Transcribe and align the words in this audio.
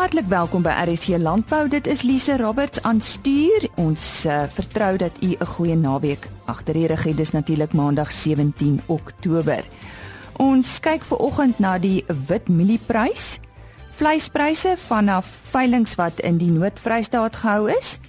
Hartlik 0.00 0.30
welkom 0.32 0.62
by 0.64 0.72
RSC 0.88 1.18
Landbou. 1.20 1.66
Dit 1.68 1.84
is 1.86 2.00
Lise 2.08 2.38
Roberts 2.40 2.80
aan 2.88 3.02
stuur. 3.04 3.66
Ons 3.76 4.24
uh, 4.24 4.46
vertrou 4.48 4.96
dat 4.96 5.12
u 5.20 5.36
'n 5.36 5.46
goeie 5.46 5.76
naweek 5.76 6.28
agter 6.44 6.74
die 6.74 6.86
rug 6.86 7.04
het. 7.04 7.16
Dis 7.16 7.30
natuurlik 7.30 7.72
Maandag 7.72 8.12
17 8.12 8.80
Oktober. 8.86 9.64
Ons 10.36 10.80
kyk 10.80 11.04
ver 11.04 11.16
oggend 11.16 11.58
na 11.58 11.78
die 11.78 12.04
wit 12.26 12.48
mielieprys, 12.48 13.40
vleispryse 13.90 14.74
vanaf 14.76 15.26
veilinge 15.26 15.94
wat 15.96 16.20
in 16.20 16.38
die 16.38 16.50
Noord-Vrystaat 16.50 17.36
gehou 17.36 17.68
is. 17.68 18.00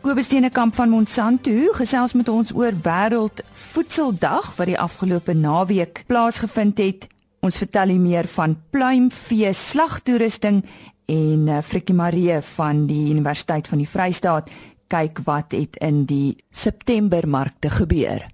Kobus 0.00 0.24
Steenekamp 0.24 0.74
van 0.74 0.88
Monsanto 0.88 1.72
gesels 1.72 2.12
met 2.12 2.28
ons 2.28 2.54
oor 2.54 2.72
Wêreld 2.72 3.44
Voedseldag 3.52 4.56
wat 4.56 4.66
die 4.66 4.80
afgelope 4.80 5.34
naweek 5.34 6.04
plaasgevind 6.06 6.78
het. 6.78 7.12
Ons 7.42 7.56
vertel 7.58 7.90
u 7.90 7.94
meer 7.98 8.28
van 8.30 8.52
pluimvee 8.70 9.50
slagtoerusting 9.52 10.60
en 11.06 11.48
uh, 11.48 11.62
Frikkie 11.62 11.94
Marie 11.94 12.40
van 12.54 12.86
die 12.86 13.10
Universiteit 13.10 13.68
van 13.68 13.82
die 13.82 13.88
Vrystaat 13.88 14.50
kyk 14.92 15.22
wat 15.26 15.56
het 15.56 15.78
in 15.80 16.04
die 16.06 16.36
September 16.50 17.28
markte 17.28 17.70
gebeur. 17.72 18.26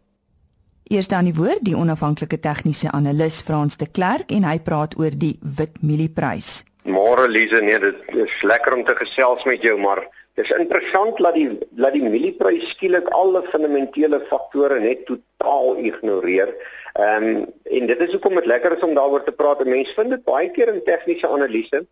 Eers 0.88 1.10
dan 1.12 1.28
die 1.28 1.36
woord 1.36 1.66
die 1.68 1.76
onafhanklike 1.76 2.40
tegniese 2.40 2.90
analis 2.96 3.42
Frans 3.44 3.76
de 3.76 3.86
Klerk 3.86 4.32
en 4.32 4.46
hy 4.48 4.56
praat 4.64 4.96
oor 4.98 5.12
die 5.12 5.36
wit 5.58 5.82
mielieprys. 5.84 6.62
Môre 6.88 7.26
Lize, 7.28 7.60
nee, 7.60 7.76
dit 7.82 8.14
is 8.16 8.38
lekker 8.42 8.78
om 8.78 8.84
te 8.88 8.96
gesels 8.96 9.44
met 9.44 9.62
jou, 9.62 9.76
maar 9.78 10.00
dis 10.40 10.50
interessant 10.56 11.18
dat 11.20 11.36
die 11.36 11.50
dat 11.76 11.92
die 11.92 12.02
mielieprys 12.02 12.70
skielik 12.72 13.10
alle 13.12 13.42
fundamentele 13.52 14.22
faktore 14.30 14.80
net 14.80 15.04
totaal 15.10 15.76
ignoreer. 15.90 16.54
Ehm 16.96 17.28
um, 17.28 17.44
en 17.68 17.86
dit 17.92 18.00
is 18.06 18.14
hoekom 18.16 18.40
dit 18.40 18.48
lekker 18.48 18.78
is 18.78 18.86
om 18.86 18.96
daaroor 18.96 19.24
te 19.24 19.36
praat. 19.36 19.64
Mense 19.68 19.94
vind 19.94 20.16
dit 20.16 20.24
baie 20.24 20.48
keer 20.50 20.72
in 20.72 20.80
tegniese 20.86 21.28
analise 21.28 21.84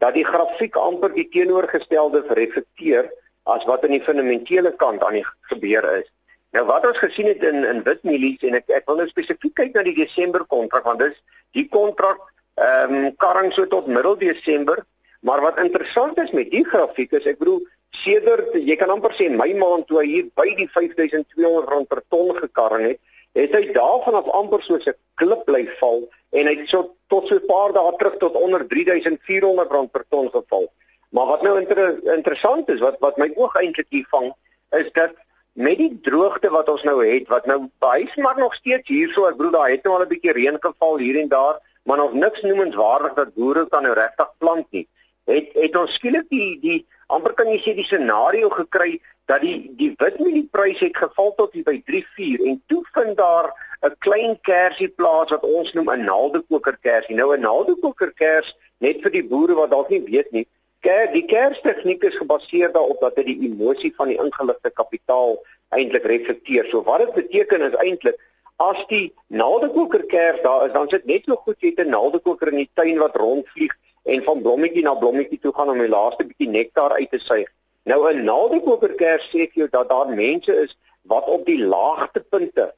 dat 0.00 0.16
die 0.16 0.24
grafiek 0.24 0.76
amper 0.80 1.12
die 1.14 1.28
teenoorgestelde 1.32 2.24
reflekteer 2.36 3.10
as 3.52 3.64
wat 3.68 3.84
aan 3.84 3.96
die 3.96 4.04
fundamentele 4.04 4.72
kant 4.80 5.04
aan 5.04 5.18
die 5.20 5.26
gebeur 5.52 5.86
is. 5.98 6.08
Nou 6.56 6.64
wat 6.66 6.86
ons 6.88 6.98
gesien 6.98 7.28
het 7.30 7.44
in 7.46 7.64
in 7.64 7.82
wit 7.86 8.02
mielies 8.08 8.42
en 8.48 8.58
ek 8.58 8.72
ek 8.80 8.88
wil 8.90 9.00
nou 9.00 9.08
spesifiek 9.10 9.54
kyk 9.60 9.76
na 9.76 9.84
die 9.86 9.96
Desember 9.98 10.46
kontrak 10.54 10.88
want 10.88 11.02
dis 11.04 11.18
die 11.56 11.66
kontrak 11.68 12.22
ehm 12.60 12.94
um, 12.94 13.10
karring 13.22 13.52
so 13.52 13.66
tot 13.66 13.86
middel 13.86 14.16
Desember, 14.18 14.82
maar 15.20 15.40
wat 15.40 15.60
interessant 15.62 16.18
is 16.18 16.32
met 16.36 16.50
die 16.50 16.64
grafiek 16.64 17.12
is 17.20 17.28
ek 17.30 17.38
bedoel 17.38 17.60
sedert 18.02 18.54
jy 18.54 18.76
kan 18.80 18.90
amper 18.94 19.14
sê 19.18 19.28
my 19.30 19.48
maand 19.58 19.86
toe 19.88 20.00
hy 20.00 20.08
hier 20.08 20.26
by 20.38 20.48
die 20.58 20.68
5200 20.74 21.70
rand 21.70 21.88
per 21.88 22.02
ton 22.08 22.34
gekarring 22.36 22.88
het, 22.90 23.00
het 23.32 23.54
hy 23.54 23.72
daarvan 23.72 24.14
af 24.14 24.28
amper 24.28 24.62
soos 24.62 24.86
'n 24.86 24.96
klip 25.14 25.44
bly 25.44 25.66
val 25.80 26.08
en 26.30 26.46
hy 26.46 26.54
het 26.60 26.68
so 26.68 26.94
tot 27.08 27.26
so 27.26 27.34
'n 27.34 27.46
paar 27.46 27.72
dae 27.72 27.92
terug 27.98 28.16
tot 28.18 28.34
onder 28.34 28.66
3400 28.66 29.70
rand 29.70 29.90
per 29.90 30.04
ton 30.08 30.30
geval. 30.30 30.70
Maar 31.10 31.26
wat 31.26 31.42
nou 31.42 31.58
inter 31.60 32.14
interessant 32.14 32.68
is, 32.68 32.80
wat 32.80 32.96
wat 32.98 33.16
my 33.16 33.30
oog 33.34 33.54
eintlik 33.56 33.86
hier 33.88 34.06
vang, 34.10 34.32
is 34.70 34.92
dat 34.92 35.10
met 35.52 35.78
die 35.78 35.98
droogte 36.02 36.50
wat 36.50 36.68
ons 36.68 36.82
nou 36.82 37.06
het, 37.06 37.28
wat 37.28 37.46
nou 37.46 37.70
hy's 37.78 38.14
maar 38.16 38.38
nog 38.38 38.54
steeds 38.54 38.88
hierso, 38.88 39.26
ek 39.26 39.36
bedoel 39.36 39.52
daar 39.52 39.70
het 39.70 39.84
nou 39.84 39.94
al 39.94 40.04
'n 40.04 40.08
bietjie 40.08 40.32
reën 40.32 40.56
geval 40.60 40.98
hier 40.98 41.20
en 41.20 41.28
daar, 41.28 41.58
maar 41.82 41.96
nog 41.96 42.12
niks 42.12 42.40
noemenswaardig 42.40 43.14
dat 43.14 43.34
boere 43.34 43.68
kan 43.68 43.82
nou 43.82 43.94
regtig 43.94 44.30
plant 44.38 44.66
nie. 44.70 44.88
Het 45.24 45.48
het 45.54 45.76
ons 45.76 45.94
skielik 45.94 46.28
die 46.28 46.58
die 46.60 46.86
amper 47.06 47.34
kan 47.34 47.48
jy 47.50 47.58
sê 47.58 47.74
die 47.74 47.86
scenario 47.86 48.48
gekry 48.50 49.00
dat 49.30 49.42
die 49.44 49.70
die 49.78 49.90
witmeliepryse 49.98 50.84
het 50.84 50.96
geval 50.96 51.34
tot 51.38 51.52
by 51.66 51.76
3.4 51.90 52.46
en 52.50 52.62
toe 52.66 52.80
vind 52.94 53.16
daar 53.16 53.52
'n 53.82 53.94
klein 53.98 54.40
kersie 54.40 54.88
plaas 54.88 55.30
wat 55.30 55.44
ons 55.44 55.72
noem 55.72 55.90
'n 55.90 56.04
naaldekoker 56.04 56.76
kersie. 56.82 57.14
Nou 57.14 57.36
'n 57.36 57.40
naaldekoker 57.40 58.12
kers 58.12 58.56
net 58.78 59.02
vir 59.02 59.10
die 59.10 59.26
boere 59.32 59.54
wat 59.54 59.70
dalk 59.70 59.88
nie 59.88 60.02
weet 60.02 60.30
nie. 60.32 60.46
Ker, 60.80 61.12
die 61.12 61.26
kerstegniek 61.28 62.02
is 62.02 62.16
gebaseer 62.16 62.72
daarop 62.72 63.00
dat 63.00 63.16
dit 63.16 63.26
die 63.26 63.40
emosie 63.48 63.92
van 63.96 64.08
die 64.08 64.18
ingeligte 64.18 64.70
kapitaal 64.70 65.38
eintlik 65.68 66.04
reflekteer. 66.04 66.66
So 66.70 66.82
wat 66.82 66.98
dit 66.98 67.14
beteken 67.14 67.62
is 67.62 67.76
eintlik 67.76 68.16
as 68.60 68.80
die 68.88 69.12
naaldekoker 69.26 70.02
kers 70.06 70.42
daar 70.42 70.66
is, 70.66 70.72
dan 70.72 70.88
sit 70.88 71.06
net 71.08 71.24
so 71.24 71.36
goed 71.44 71.56
jy 71.64 71.72
'n 71.76 71.88
naaldekoker 71.88 72.52
in 72.52 72.60
die 72.62 72.70
tuin 72.74 72.98
wat 72.98 73.16
rondvlieg 73.16 73.72
en 74.04 74.22
van 74.22 74.42
blommetjie 74.42 74.82
na 74.84 74.94
blommetjie 74.94 75.40
toe 75.40 75.52
gaan 75.54 75.70
om 75.70 75.78
die 75.78 75.88
laaste 75.88 76.24
bietjie 76.24 76.48
nektar 76.48 76.92
uit 76.92 77.10
te 77.10 77.18
suig. 77.18 77.48
Nou 77.84 78.00
'n 78.12 78.24
naaldekoperkers 78.24 79.28
sê 79.28 79.48
vir 79.48 79.58
jou 79.64 79.68
dat 79.70 79.88
daar 79.88 80.08
mense 80.08 80.52
is 80.64 80.76
wat 81.02 81.26
op 81.26 81.46
die 81.46 81.64
laagste 81.64 82.20
punte 82.20 82.74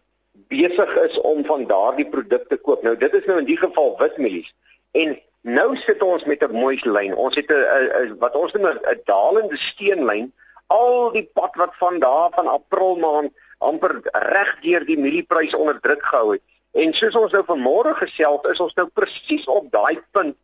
besig 0.49 0.97
is 0.97 1.21
om 1.21 1.45
van 1.45 1.67
daardie 1.67 2.09
produkte 2.09 2.57
koop. 2.57 2.83
Nou 2.83 2.97
dit 2.97 3.15
is 3.15 3.25
nou 3.25 3.39
in 3.39 3.45
die 3.45 3.59
geval 3.59 3.97
witmielies. 3.99 4.55
En 4.93 5.19
nou 5.41 5.77
sit 5.77 6.03
ons 6.03 6.25
met 6.25 6.43
'n 6.43 6.53
mooi 6.53 6.79
lyn. 6.83 7.15
Ons 7.15 7.37
het 7.37 7.51
'n 7.51 8.17
wat 8.19 8.37
ons 8.37 8.53
noem 8.53 8.67
'n 8.67 9.01
dalende 9.05 9.57
steenlyn. 9.57 10.33
Al 10.73 11.11
die 11.13 11.29
pad 11.37 11.57
wat 11.61 11.75
van 11.81 11.99
daar 12.01 12.31
van 12.35 12.49
April 12.49 12.97
maand 12.97 13.33
amper 13.63 14.01
reg 14.33 14.55
deur 14.63 14.85
die 14.87 14.99
mielieprys 14.99 15.55
onder 15.55 15.81
druk 15.81 16.03
gehou 16.03 16.33
het. 16.33 16.43
En 16.73 16.95
soos 16.97 17.17
ons 17.19 17.33
nou 17.37 17.43
vanmôre 17.47 17.93
gesels, 17.99 18.47
is 18.51 18.61
ons 18.65 18.75
nou 18.79 18.87
presies 18.97 19.45
op 19.53 19.69
daai 19.75 20.01
punt 20.17 20.37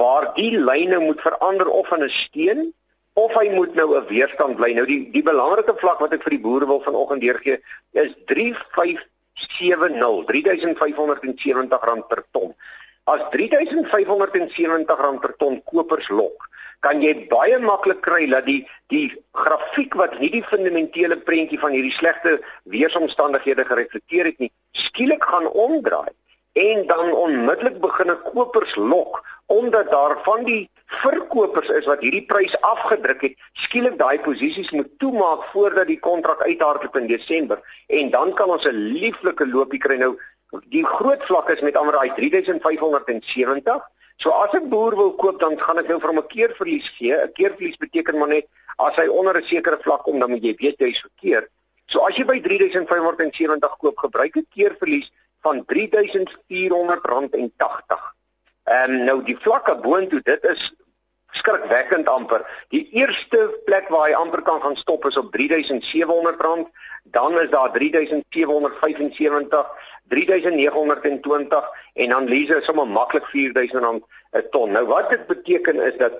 waar 0.00 0.30
die 0.38 0.58
lyne 0.58 0.98
moet 1.02 1.20
verander 1.20 1.68
of 1.68 1.90
in 1.92 2.02
'n 2.04 2.10
steen 2.10 2.74
of 3.14 3.34
hy 3.38 3.48
moet 3.54 3.74
nou 3.74 3.96
'n 3.96 4.06
weerstand 4.08 4.56
bly. 4.56 4.72
Nou 4.72 4.86
die 4.86 5.10
die 5.10 5.22
belangrike 5.22 5.74
vlak 5.76 5.98
wat 6.00 6.12
ek 6.12 6.22
vir 6.22 6.30
die 6.30 6.40
boere 6.46 6.66
wil 6.66 6.80
vanoggend 6.80 7.20
deurgee 7.20 7.60
is 7.92 8.14
3570 8.26 10.24
3570 10.26 11.84
rand 11.84 12.08
per 12.08 12.24
ton. 12.32 12.54
As 13.04 13.20
3570 13.30 14.98
rand 14.98 15.20
per 15.20 15.34
ton 15.36 15.62
kopers 15.62 16.08
lok, 16.08 16.48
kan 16.80 17.02
jy 17.02 17.14
baie 17.30 17.58
maklik 17.58 18.02
kry 18.02 18.26
dat 18.30 18.46
die 18.46 18.66
die 18.92 19.06
grafiek 19.32 19.94
wat 19.94 20.18
nie 20.20 20.30
die 20.30 20.44
fundamentele 20.50 21.16
prentjie 21.16 21.58
van 21.58 21.72
hierdie 21.72 21.94
slegte 21.94 22.40
weeromstandighede 22.64 23.64
gereflekteer 23.64 24.30
het 24.32 24.38
nie, 24.38 24.52
skielik 24.72 25.24
gaan 25.24 25.46
omdraai 25.46 26.12
en 26.54 26.86
dan 26.86 27.12
onmiddellik 27.12 27.80
begin 27.80 28.12
kopers 28.32 28.76
lok 28.76 29.22
omdat 29.46 29.90
daar 29.90 30.18
van 30.22 30.44
die 30.44 30.70
verkopers 31.02 31.68
is 31.68 31.86
wat 31.90 32.02
hierdie 32.04 32.24
prys 32.28 32.54
afgedruk 32.60 33.22
het, 33.26 33.34
skielik 33.52 33.96
daai 33.98 34.18
posisies 34.22 34.70
moet 34.70 34.90
toemaak 35.02 35.48
voordat 35.52 35.88
die 35.90 35.98
kontrak 35.98 36.44
uithardloop 36.44 36.96
in 37.00 37.08
Desember 37.10 37.60
en 37.86 38.10
dan 38.10 38.34
kan 38.34 38.50
ons 38.50 38.66
'n 38.66 38.76
lieflike 39.00 39.46
loopie 39.46 39.80
kry 39.80 39.96
nou. 39.96 40.16
Die 40.70 40.86
groot 40.86 41.22
vlak 41.24 41.50
is 41.50 41.60
met 41.60 41.76
amper 41.76 41.92
daai 41.92 42.14
3570. 42.14 43.82
So 44.16 44.30
as 44.30 44.52
'n 44.52 44.68
boer 44.68 44.96
wil 44.96 45.14
koop, 45.14 45.40
dan 45.40 45.60
gaan 45.60 45.78
ek 45.78 45.88
nou 45.88 46.00
vir 46.00 46.08
hom 46.08 46.18
'n 46.18 46.26
keerverlies 46.26 46.88
gee. 46.98 47.14
'n 47.14 47.32
Keerverlies 47.32 47.76
beteken 47.76 48.18
maar 48.18 48.28
net 48.28 48.46
as 48.78 48.96
hy 48.96 49.06
onder 49.06 49.36
'n 49.36 49.44
sekere 49.44 49.78
vlak 49.80 50.02
kom, 50.02 50.18
dan 50.18 50.30
moet 50.30 50.42
jy 50.42 50.54
weet 50.58 50.78
hy's 50.78 51.00
verkeerd. 51.00 51.48
So 51.86 52.00
as 52.06 52.16
jy 52.16 52.24
by 52.24 52.40
3570 52.40 53.76
koop, 53.78 53.98
gebruik 53.98 54.36
'n 54.36 54.46
keerverlies 54.54 55.12
van 55.42 55.64
R3400.80. 55.66 58.14
Ehm 58.64 58.90
um, 58.90 59.04
nou 59.04 59.22
die 59.22 59.36
vlakke 59.36 59.76
boontoe, 59.76 60.20
dit 60.22 60.44
is 60.44 60.74
skrikwekkend 61.38 62.08
amper. 62.08 62.44
Die 62.74 62.84
eerste 62.96 63.46
plek 63.68 63.88
waar 63.92 64.08
hy 64.08 64.14
amper 64.18 64.42
kan 64.46 64.60
gaan 64.62 64.76
stop 64.80 65.06
is 65.08 65.18
op 65.20 65.34
R3700, 65.36 66.66
dan 67.14 67.38
is 67.40 67.50
daar 67.54 67.72
R3775, 67.74 69.72
R3920 70.14 71.72
en 71.94 72.14
dan 72.14 72.28
lees 72.28 72.52
hy 72.52 72.60
sommer 72.66 72.88
maklik 72.88 73.26
R4000 73.32 74.02
'n 74.34 74.46
ton. 74.50 74.72
Nou 74.72 74.86
wat 74.86 75.10
dit 75.10 75.26
beteken 75.26 75.80
is 75.80 75.96
dat 75.98 76.12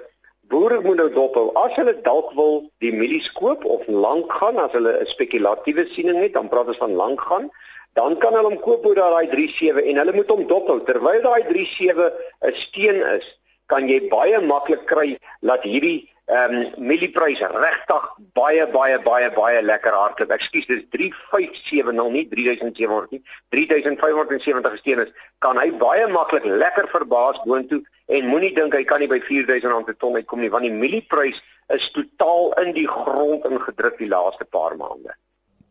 boere 0.48 0.80
moet 0.80 0.96
nou 0.96 1.10
dophou. 1.12 1.50
As 1.54 1.74
hulle 1.74 2.00
dalk 2.02 2.32
wil 2.38 2.70
die 2.78 2.92
mielies 2.92 3.32
koop 3.32 3.64
of 3.64 3.86
lank 3.86 4.32
gaan, 4.32 4.58
as 4.58 4.72
hulle 4.72 5.00
'n 5.00 5.06
spekulatiewe 5.06 5.86
siening 5.90 6.20
het, 6.22 6.34
dan 6.34 6.48
praat 6.48 6.66
ons 6.66 6.82
van 6.84 6.92
lank 6.92 7.20
gaan 7.20 7.50
dan 7.94 8.16
kan 8.18 8.34
hulle 8.34 8.50
hom 8.50 8.60
koop 8.60 8.86
oor 8.86 8.98
daai 8.98 9.30
37 9.30 9.86
en 9.90 10.00
hulle 10.02 10.14
moet 10.16 10.30
hom 10.34 10.46
dophou 10.50 10.80
terwyl 10.88 11.22
daai 11.22 11.42
37 11.46 12.12
'n 12.50 12.54
steen 12.54 12.98
is 13.16 13.26
kan 13.66 13.88
jy 13.88 14.00
baie 14.10 14.40
maklik 14.44 14.84
kry 14.90 15.14
dat 15.40 15.64
hierdie 15.64 16.10
ehm 16.24 16.54
um, 16.56 16.86
mielieprys 16.88 17.40
regtig 17.52 18.04
baie 18.32 18.64
baie 18.72 18.98
baie 19.04 19.28
baie 19.34 19.62
lekker 19.62 19.92
hardloop. 19.92 20.30
Ekskuus, 20.32 20.64
dis 20.70 20.84
3570 20.96 22.12
nie 22.14 22.24
3700 22.30 23.10
nie. 23.12 23.20
3570 23.52 24.78
steen 24.80 25.02
is 25.04 25.12
kan 25.44 25.60
hy 25.60 25.68
baie 25.82 26.06
maklik 26.08 26.46
lekker 26.48 26.88
verbaas 26.92 27.42
boontoe 27.44 27.82
en 28.06 28.30
moenie 28.30 28.54
dink 28.56 28.72
hy 28.72 28.84
kan 28.88 29.04
nie 29.04 29.10
by 29.10 29.20
4000 29.20 29.68
rand 29.72 29.86
per 29.90 29.98
ton 30.00 30.16
uitkom 30.16 30.40
nie 30.40 30.52
want 30.54 30.64
die 30.64 30.72
mielieprys 30.72 31.42
is 31.76 31.90
totaal 31.92 32.52
in 32.64 32.72
die 32.76 32.88
grond 32.88 33.44
ingedruk 33.48 34.00
die 34.00 34.08
laaste 34.08 34.48
paar 34.48 34.76
maande 34.80 35.12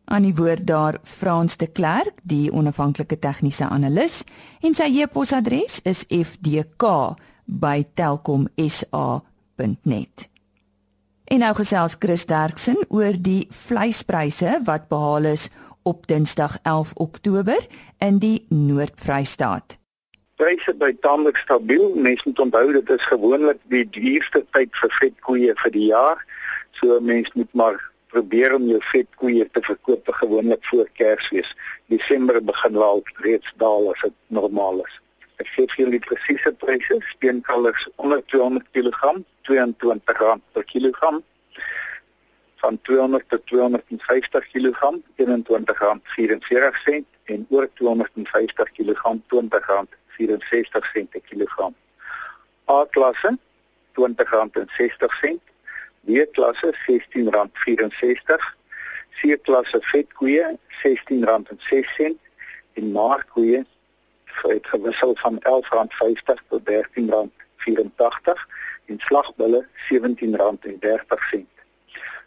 aan 0.04 0.26
die 0.26 0.34
woord 0.36 0.66
daar 0.68 0.98
Frans 1.02 1.56
de 1.56 1.66
Klerk, 1.66 2.18
die 2.22 2.52
onafhanklike 2.52 3.16
tegniese 3.18 3.64
analis, 3.72 4.22
en 4.60 4.76
sy 4.76 4.90
e-posadres 5.00 5.80
is 5.88 6.04
fdk@telkomsa.net. 7.48 10.28
En 11.24 11.38
nou 11.38 11.54
gesels 11.54 11.96
Chris 11.98 12.26
Derksen 12.26 12.76
oor 12.88 13.12
die 13.18 13.46
vleispryse 13.50 14.60
wat 14.64 14.88
behaal 14.88 15.24
is 15.24 15.48
op 15.82 16.06
Dinsdag 16.06 16.58
11 16.62 16.92
Oktober 16.94 17.66
in 17.98 18.18
die 18.18 18.46
Noord-Vrystaat. 18.48 19.78
Pryse 20.36 20.74
by 20.74 20.96
taamlik 21.00 21.36
stabiel. 21.36 21.94
Mense 21.94 22.22
moet 22.24 22.38
onthou 22.38 22.72
dit 22.72 22.90
is 22.90 23.06
gewoonlik 23.06 23.58
die 23.72 23.88
duurste 23.90 24.44
tyd 24.50 24.76
vir 24.80 24.90
vetkoeie 25.00 25.52
vir 25.62 25.70
die 25.70 25.86
jaar. 25.92 26.24
So 26.80 27.00
mense 27.00 27.30
moet 27.34 27.52
maar 27.52 27.92
probeer 28.14 28.54
om 28.54 28.66
jou 28.68 28.80
vetkoeie 28.90 29.48
te 29.52 29.62
verkoop 29.62 30.04
te 30.04 30.12
gewoonlik 30.12 30.66
voor 30.66 30.88
Kersfees. 30.92 31.56
Desember 31.86 32.44
begin 32.44 32.72
wel 32.72 33.02
reeds 33.26 33.54
daal 33.56 33.90
as 33.92 34.00
dit 34.02 34.14
normaal 34.26 34.84
is. 34.84 35.00
Ek 35.42 35.48
sê 35.50 35.64
vir 35.66 35.78
julle 35.82 35.98
presiese 36.04 36.50
pryse, 36.62 36.94
steenkalvers 37.12 37.82
onder 37.96 38.20
200 38.30 38.66
kg, 38.74 39.00
R22 39.48 40.40
per 40.54 40.64
kilogram. 40.70 41.16
Van 42.62 42.74
200 42.88 43.24
tot 43.28 43.42
250 43.50 44.44
kg 44.52 44.80
R21.44 45.18 47.02
en 47.34 47.40
oor 47.50 47.66
250 47.80 48.68
kg 48.76 49.00
R20.64 49.02 51.10
per 51.10 51.22
kilogram. 51.30 51.74
A 52.70 52.72
klasse 52.96 53.30
R20.60, 53.98 55.38
B 56.06 56.08
klasse 56.32 56.66
R16.64, 56.72 58.42
C 59.18 59.20
klasse 59.42 59.78
vetkoeie 59.90 60.46
R16.06 60.78 62.14
en 62.74 62.92
maarkoeie 62.92 63.64
het 64.42 64.66
gewissel 64.66 65.16
van 65.16 65.38
R11.50 65.38 66.48
tot 66.48 66.70
R13.84 66.70 66.74
en 68.86 68.98
slagbulle 68.98 69.66
R17.30 69.92 69.98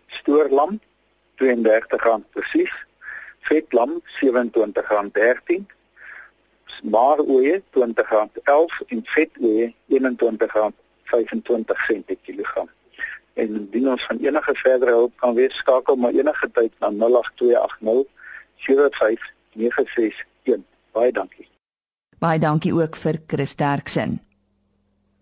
stoorlam 0.07 0.79
R32 1.35 2.29
presies, 2.31 2.85
vetlam 3.39 4.01
R27.13, 4.01 5.65
maaroeie 6.83 7.61
R20.11 7.61 7.65
en 8.87 9.01
vetoeie 9.03 9.75
R21.25 9.89 9.95
per 12.05 12.17
kilogram. 12.21 12.69
En 13.33 13.55
indien 13.55 13.89
ons 13.89 14.05
van 14.05 14.17
enige 14.17 14.55
verdere 14.55 14.91
hulp 14.91 15.13
kan 15.15 15.35
wees, 15.35 15.55
skakel 15.55 15.95
maar 15.95 16.11
enige 16.11 16.51
tyd 16.51 16.73
na 16.79 16.87
08280 16.87 18.11
75961. 18.55 20.25
Baie 20.91 21.11
dankie. 21.11 21.56
Baie 22.17 22.39
dankie 22.41 22.73
ook 22.73 22.95
vir 22.97 23.19
Chris 23.29 23.55
Derksen. 23.55 24.17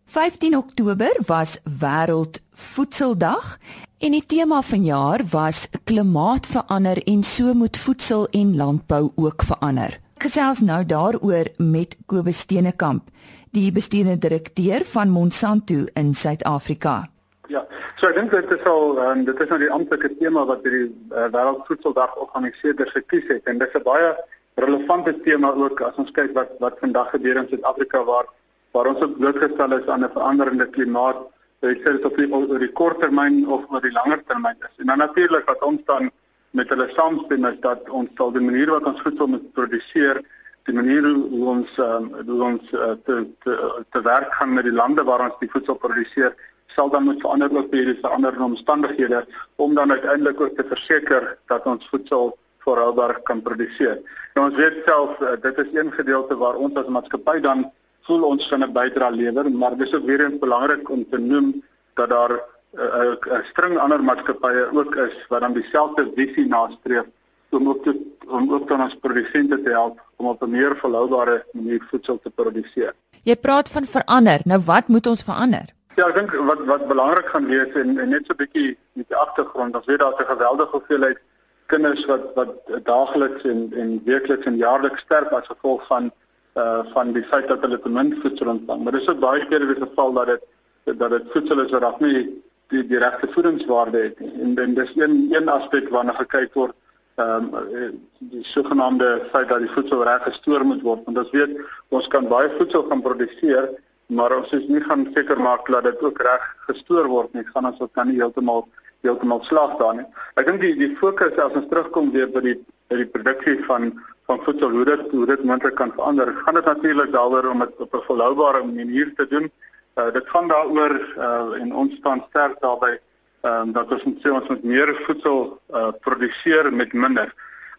15 0.06 0.56
Oktober 0.56 1.18
was 1.28 1.58
wêreld 1.82 2.40
voedseldag 2.54 3.58
en 4.00 4.14
die 4.16 4.24
tema 4.24 4.62
vanjaar 4.64 5.24
was 5.32 5.66
klimaatverander 5.84 7.02
en 7.04 7.24
so 7.24 7.54
moet 7.54 7.78
voedsel 7.78 8.28
en 8.32 8.56
landbou 8.56 9.12
ook 9.16 9.44
verander. 9.44 10.00
Gesels 10.24 10.62
nou 10.64 10.86
daaroor 10.86 11.50
met 11.58 11.98
Kobus 12.06 12.40
Steenekamp, 12.40 13.10
die 13.52 13.72
bestuurende 13.72 14.30
direkteur 14.30 14.86
van 14.86 15.10
Monsanto 15.10 15.84
in 15.94 16.14
Suid-Afrika. 16.14 17.10
Ja, 17.52 17.66
so 18.00 18.08
ek 18.08 18.16
dink 18.16 18.32
dit 18.32 18.56
is 18.56 18.64
al 18.72 18.96
um, 19.04 19.26
dit 19.28 19.42
is 19.44 19.52
nou 19.52 19.60
die 19.60 19.74
amptelike 19.74 20.14
tema 20.22 20.46
wat 20.48 20.64
hierdie 20.64 20.88
uh, 21.12 21.28
wêreldvoedseldag 21.36 22.16
organiseerders 22.24 22.96
gekies 22.96 23.28
het 23.34 23.52
en 23.52 23.60
dit 23.60 23.68
is 23.68 23.82
'n 23.82 23.84
baie 23.84 24.16
relevante 24.56 25.14
tema 25.24 25.52
ook 25.52 25.82
as 25.82 25.96
ons 26.00 26.12
kyk 26.16 26.34
wat 26.36 26.52
wat 26.64 26.80
vandag 26.80 27.10
gebeur 27.12 27.40
in 27.42 27.48
Suid-Afrika 27.52 28.04
waar 28.08 28.28
waar 28.76 28.88
ons 28.92 29.02
ook 29.04 29.18
blootgestel 29.18 29.74
is 29.80 29.88
aan 29.88 30.04
'n 30.04 30.16
veranderende 30.16 30.68
klimaat, 30.68 31.18
ek 31.62 31.80
sê 31.84 31.92
dit 31.96 32.06
op 32.06 32.18
die 32.18 32.32
oor 32.32 32.60
die 32.60 32.72
kort 32.72 33.00
termyn 33.00 33.48
of 33.48 33.64
oor 33.72 33.82
die 33.82 33.92
langer 33.92 34.22
termyn 34.28 34.58
is. 34.60 34.76
En 34.78 34.88
dan 34.92 34.98
natuurlik 34.98 35.46
wat 35.46 35.64
ons 35.64 35.82
dan 35.86 36.12
met 36.52 36.70
hulle 36.70 36.90
saamstem 36.96 37.46
is 37.46 37.60
dat 37.60 37.90
ons 37.90 38.10
sal 38.18 38.32
die 38.32 38.42
manier 38.42 38.70
wat 38.72 38.86
ons 38.86 39.02
voedsel 39.02 39.28
moet 39.28 39.54
produseer, 39.54 40.22
die 40.64 40.76
manier 40.76 41.04
hoe 41.04 41.46
ons 41.56 41.70
um, 41.78 42.12
hoe 42.28 42.44
ons 42.44 42.72
uh, 42.72 42.96
te, 43.06 43.28
te 43.44 43.84
te 43.92 44.02
werk 44.02 44.34
gaan 44.34 44.54
met 44.54 44.64
die 44.64 44.78
lande 44.82 45.04
waar 45.04 45.24
ons 45.28 45.40
die 45.40 45.52
voedsel 45.52 45.76
produseer, 45.76 46.36
sal 46.76 46.90
dan 46.90 47.04
moet 47.04 47.22
verander 47.22 47.52
ook 47.58 47.70
by 47.72 47.78
hierdie 47.78 48.00
veranderde 48.02 48.44
omstandighede 48.44 49.26
om 49.56 49.76
dan 49.76 49.92
uiteindelik 49.92 50.42
ook 50.42 50.56
te 50.58 50.68
verseker 50.68 51.38
dat 51.48 51.66
ons 51.66 51.88
voedsel 51.90 52.38
volhoubaar 52.66 53.20
kan 53.28 53.42
produseer. 53.42 54.02
En 54.34 54.44
ons 54.48 54.58
weet 54.60 54.82
self 54.86 55.20
uh, 55.22 55.36
dit 55.42 55.64
is 55.64 55.72
een 55.74 55.92
gedeelte 55.92 56.38
waar 56.38 56.60
ons 56.68 56.78
as 56.82 56.92
maatskappy 56.98 57.40
dan 57.46 57.66
voel 58.08 58.24
ons 58.32 58.48
kan 58.50 58.64
'n 58.64 58.74
bydrae 58.74 59.12
lewer, 59.12 59.52
maar 59.52 59.78
dis 59.78 59.94
ook 59.94 60.06
weer 60.06 60.26
eens 60.26 60.40
belangrik 60.40 60.90
om 60.90 61.06
te 61.10 61.20
noem 61.20 61.64
dat 61.94 62.10
daar 62.10 62.34
'n 62.34 62.80
uh, 62.80 62.84
uh, 62.84 63.16
uh, 63.34 63.44
string 63.52 63.78
ander 63.78 64.04
maatskappye 64.04 64.70
ook 64.74 64.96
is 64.96 65.16
wat 65.30 65.42
dan 65.42 65.54
dieselfde 65.54 66.12
visie 66.16 66.48
nastreef 66.48 67.08
om 67.50 67.70
ook 67.70 67.84
te, 67.84 67.94
om 68.28 68.54
ook 68.54 68.68
dan 68.68 68.82
ons 68.82 68.98
produsente 69.02 69.62
te 69.62 69.70
help 69.70 70.02
om 70.16 70.26
op 70.28 70.42
'n 70.42 70.50
meer 70.50 70.78
volhoubare 70.78 71.46
manier 71.52 71.86
voedsel 71.90 72.20
te 72.20 72.30
produseer. 72.30 72.94
Jy 73.24 73.36
praat 73.36 73.70
van 73.70 73.86
verander. 73.86 74.40
Nou 74.44 74.62
wat 74.66 74.88
moet 74.88 75.08
ons 75.08 75.24
verander? 75.24 75.66
Ja, 75.96 76.08
ek 76.08 76.16
dink 76.16 76.34
wat 76.36 76.66
wat 76.66 76.88
belangrik 76.88 77.28
gaan 77.32 77.48
wees 77.48 77.72
en, 77.74 78.00
en 78.00 78.10
net 78.10 78.26
so 78.26 78.34
'n 78.34 78.42
bietjie 78.44 78.78
met 78.94 79.08
die 79.08 79.18
agtergrond, 79.18 79.76
ons 79.76 79.86
weet 79.86 80.00
daar's 80.00 80.20
'n 80.20 80.34
geweldige 80.34 80.72
hoeveelheid 80.72 81.20
kinders 81.66 82.06
wat 82.06 82.34
wat 82.36 82.54
daagliks 82.84 83.44
en 83.44 83.68
en 83.74 84.02
weekliks 84.06 84.46
en 84.46 84.58
jaarliks 84.58 85.02
sterf 85.02 85.34
as 85.34 85.48
gevolg 85.48 85.86
van 85.88 86.12
uh 86.56 86.82
van 86.94 87.12
die 87.14 87.24
feit 87.32 87.48
dat 87.48 87.62
hulle 87.62 87.80
te 87.80 87.90
min 87.90 88.16
voedsel 88.22 88.48
ontvang. 88.48 88.84
Maar 88.84 88.98
dis 88.98 89.08
ook 89.10 89.20
baie 89.20 89.46
keer 89.48 89.66
die 89.68 89.82
geval 89.82 90.14
dat 90.14 90.28
dit 90.28 91.00
dat 91.00 91.10
dit 91.10 91.32
voedsel 91.34 91.60
is 91.66 91.72
wat 91.72 91.82
dalk 91.82 92.00
nie 92.00 92.44
die 92.74 92.84
die 92.88 93.00
regte 93.00 93.28
voedingswaarde 93.34 93.98
het 94.08 94.20
nie. 94.20 94.34
En 94.42 94.56
dan 94.56 94.74
dis 94.74 94.92
een 94.96 95.16
een 95.32 95.50
aspek 95.50 95.90
waarna 95.90 96.14
gekyk 96.22 96.54
word 96.54 96.76
ehm 97.16 97.54
um, 97.56 98.00
die 98.20 98.44
sogenaamde 98.44 99.10
feit 99.32 99.50
dat 99.50 99.60
die 99.60 99.72
voedsel 99.72 100.04
reg 100.04 100.24
gestoor 100.24 100.66
moet 100.66 100.82
word. 100.82 101.04
Want 101.06 101.18
ons 101.18 101.32
weet 101.32 101.60
ons 101.90 102.08
kan 102.08 102.28
baie 102.28 102.50
voedsel 102.58 102.84
gaan 102.90 103.02
produseer, 103.02 103.70
maar 104.08 104.36
ons 104.38 104.52
is 104.52 104.68
nie 104.68 104.82
gaan 104.82 105.08
seker 105.14 105.40
maak 105.42 105.68
dat 105.72 105.84
dit 105.84 106.02
ook 106.04 106.22
reg 106.22 106.50
gestoor 106.68 107.08
word 107.08 107.34
nie. 107.34 107.46
Gaan 107.54 107.66
ons 107.72 107.80
ook 107.80 107.94
kan 107.94 108.08
nie 108.08 108.20
heeltemal 108.20 108.68
heeltemal 109.02 109.44
slag 109.44 109.78
daar 109.78 109.96
nie. 109.96 110.06
Ek 110.36 110.46
dink 110.46 110.62
die 110.62 110.76
die 110.76 110.96
fokus 111.00 111.38
as 111.38 111.54
ons 111.54 111.70
terugkom 111.70 112.12
weer 112.12 112.28
by 112.32 112.42
die 112.42 112.58
by 112.90 113.00
die 113.02 113.10
produksie 113.10 113.58
van 113.66 113.92
van 114.26 114.42
voedsel 114.46 114.70
hoe 114.74 114.86
dit 114.86 115.12
hoe 115.12 115.26
dit 115.26 115.44
moontlik 115.44 115.76
kan 115.76 115.92
verander. 115.94 116.34
Gaan 116.36 116.54
dit 116.54 116.66
natuurlik 116.66 117.12
daaroor 117.14 117.50
om 117.52 117.60
dit 117.60 117.78
op 117.78 117.94
'n 117.94 118.06
volhoubare 118.08 118.64
manier 118.64 119.14
te 119.16 119.28
doen. 119.28 119.52
Uh 119.96 120.12
dit 120.14 120.30
gaan 120.30 120.48
daaroor 120.48 120.94
uh 121.18 121.62
en 121.62 121.76
ons 121.76 121.96
staan 121.96 122.26
sterk 122.30 122.62
daarbey 122.62 123.00
ehm 123.42 123.62
um, 123.62 123.72
dat 123.72 123.92
ons 123.92 124.04
moet 124.04 124.20
sê 124.24 124.30
ons 124.32 124.48
moet 124.48 124.64
meer 124.64 124.96
voedsel 125.06 125.60
uh 125.74 125.92
produseer 126.02 126.74
met 126.74 126.94
minder. 126.94 127.34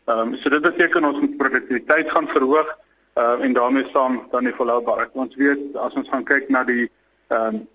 Ehm 0.05 0.19
um, 0.19 0.37
so 0.37 0.49
dit 0.49 0.63
beteken 0.63 1.05
ons 1.05 1.21
moet 1.21 1.37
produktiwiteit 1.37 2.11
gaan 2.11 2.29
verhoog 2.29 2.79
uh 3.19 3.45
en 3.45 3.53
daarmee 3.53 3.89
saam 3.93 4.27
dan 4.31 4.45
die 4.45 4.55
volhoubaarheid. 4.55 5.11
Ons 5.13 5.35
weet 5.35 5.77
as 5.77 5.95
ons 5.95 6.09
gaan 6.09 6.25
kyk 6.25 6.49
na 6.49 6.65
die 6.65 6.91
ehm 7.29 7.55
um, 7.55 7.69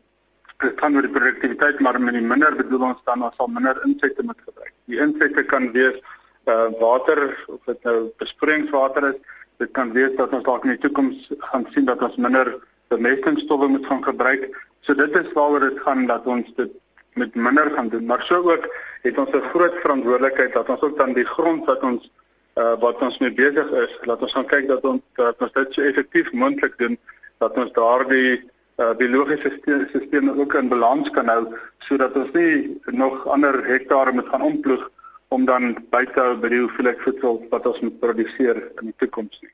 dit 0.61 0.73
kan 0.79 0.93
met 0.93 1.05
die 1.07 1.13
produktiwiteit 1.13 1.79
maar 1.79 1.99
met 2.01 2.13
die 2.13 2.25
minder 2.25 2.55
bedoel 2.55 2.87
ons 2.91 3.03
dan 3.09 3.23
ons 3.27 3.35
sal 3.37 3.47
minder 3.47 3.77
insette 3.85 4.23
moet 4.23 4.41
gebruik. 4.45 4.73
Die 4.85 4.99
insette 4.99 5.43
kan 5.53 5.71
wees 5.75 5.97
uh, 6.45 6.67
water 6.79 7.21
of 7.47 7.61
dit 7.69 7.87
nou 7.87 7.97
besproeiingswater 8.21 9.07
is, 9.11 9.19
dit 9.63 9.71
kan 9.77 9.93
wees 9.93 10.13
dat 10.17 10.33
ons 10.33 10.45
dalk 10.45 10.65
in 10.65 10.75
die 10.75 10.83
toekoms 10.85 11.29
gaan 11.51 11.65
sien 11.73 11.89
dat 11.89 12.01
ons 12.01 12.17
minder 12.17 12.53
bemestingsstowwe 12.93 13.67
moet 13.67 13.85
gaan 13.89 14.03
gebruik. 14.03 14.47
So 14.81 14.97
dit 14.97 15.15
is 15.15 15.33
waaroor 15.37 15.67
dit 15.69 15.79
gaan 15.85 16.07
dat 16.09 16.25
ons 16.25 16.47
dit 16.57 16.71
met 17.19 17.35
minder 17.35 17.71
gaan 17.75 17.89
doen, 17.91 18.05
maar 18.07 18.23
so 18.23 18.39
ook 18.39 18.67
het 19.03 19.17
ons 19.17 19.31
'n 19.35 19.49
groot 19.53 19.75
verantwoordelikheid 19.83 20.53
dat 20.53 20.69
ons 20.69 20.81
ook 20.81 20.97
dan 20.97 21.13
die 21.13 21.25
grond 21.25 21.65
wat 21.65 21.83
ons 21.83 22.11
uh, 22.55 22.75
wat 22.79 23.01
ons 23.01 23.17
mee 23.19 23.33
besig 23.33 23.71
is, 23.71 23.97
laat 24.01 24.21
ons 24.21 24.33
gaan 24.33 24.45
kyk 24.45 24.67
dat 24.67 24.83
ons 24.83 25.01
dat 25.15 25.35
ons 25.39 25.51
dit 25.51 25.73
so 25.73 25.81
effektief 25.81 26.31
moontlik 26.31 26.77
doen 26.77 26.97
dat 27.37 27.57
ons 27.57 27.71
daardie 27.71 28.50
uh, 28.77 28.93
biologiese 28.97 29.51
stelsels 29.57 30.37
ook 30.37 30.53
in 30.53 30.69
balans 30.69 31.09
kan 31.09 31.27
hou 31.27 31.43
sodat 31.87 32.15
ons 32.15 32.31
nie 32.33 32.79
nog 32.85 33.27
ander 33.27 33.57
hektare 33.65 34.13
moet 34.13 34.29
gaan 34.31 34.41
omploeg 34.41 34.89
om 35.27 35.45
dan 35.45 35.75
by 35.91 36.03
te 36.05 36.19
hou 36.19 36.35
by 36.43 36.51
die 36.51 36.59
hoeveelheid 36.59 36.99
voedsel 37.05 37.39
wat 37.49 37.65
ons 37.65 37.79
moet 37.79 37.99
produseer 37.99 38.59
in 38.81 38.91
die 38.91 38.97
toekoms 39.03 39.39
nie. 39.41 39.51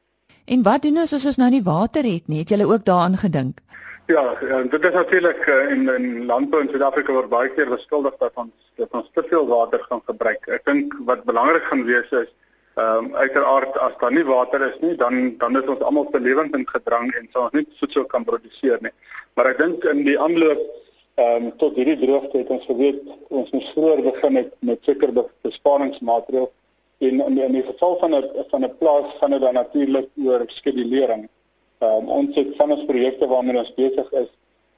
En 0.48 0.64
wat 0.64 0.82
doen 0.86 1.04
ons 1.04 1.14
as 1.14 1.26
ons 1.26 1.38
nou 1.38 1.50
nie 1.54 1.64
water 1.64 2.08
het 2.08 2.28
nie? 2.32 2.40
Het 2.42 2.56
julle 2.56 2.68
ook 2.70 2.86
daaraan 2.86 3.18
gedink? 3.18 3.60
Ja, 4.08 4.24
ja 4.48 4.62
dit 4.64 4.86
is 4.86 4.96
natuurlik 4.96 5.46
uh, 5.46 5.72
in 5.74 5.90
in 5.90 6.26
landbou 6.26 6.62
in 6.64 6.70
Suid-Afrika 6.72 7.14
word 7.14 7.30
baie 7.30 7.50
keer 7.56 7.70
beskuldig 7.70 8.16
dat 8.20 8.32
ons 8.36 8.54
dat 8.78 8.94
ons 8.96 9.10
te 9.14 9.24
veel 9.30 9.48
water 9.48 9.82
gaan 9.90 10.02
gebruik. 10.06 10.48
Ek 10.48 10.66
dink 10.70 10.94
wat 11.10 11.26
belangrik 11.26 11.66
gaan 11.70 11.84
wees 11.86 12.12
is 12.12 12.30
ehm 12.78 13.06
um, 13.06 13.16
uiteraard 13.16 13.78
as 13.82 13.96
daar 14.00 14.14
nie 14.14 14.24
water 14.26 14.62
is 14.70 14.76
nie, 14.82 14.96
dan 14.96 15.34
dan 15.38 15.58
is 15.58 15.70
ons 15.74 15.82
almal 15.82 16.10
te 16.14 16.20
lewend 16.22 16.56
in 16.56 16.68
gedrang 16.70 17.12
en 17.20 17.30
sal 17.34 17.48
ons 17.48 17.56
nie 17.58 17.66
voedsel 17.80 18.06
kan 18.06 18.24
produseer 18.24 18.78
nie. 18.86 18.94
Maar 19.38 19.54
ek 19.54 19.62
dink 19.62 19.86
in 19.94 20.04
die 20.08 20.18
aanloop 20.20 20.66
Ehm 21.18 21.46
um, 21.46 21.54
tot 21.58 21.74
hierdie 21.74 21.98
droogte 21.98 22.38
het 22.38 22.50
ons 22.54 22.66
geweet 22.70 23.00
ons 23.34 23.48
moet 23.50 23.70
vroeër 23.74 24.02
begin 24.06 24.34
met 24.36 24.50
met 24.70 24.84
seker 24.86 25.10
besparingsmaatreëls 25.18 26.52
en 27.08 27.22
in, 27.26 27.40
in 27.46 27.56
die 27.58 27.64
geval 27.70 27.96
van 28.02 28.14
'n 28.16 28.44
van 28.52 28.66
'n 28.66 28.78
plaas 28.82 29.16
gaan 29.20 29.34
dit 29.34 29.42
dan 29.42 29.58
natuurlik 29.58 30.10
oor 30.26 30.44
skedulering. 30.48 31.24
Ehm 31.80 31.96
um, 31.96 32.12
ons 32.20 32.36
het 32.36 32.52
van 32.60 32.72
ons 32.76 32.86
projekte 32.86 33.28
waarmee 33.28 33.58
ons 33.58 33.74
besig 33.74 34.12
is, 34.12 34.30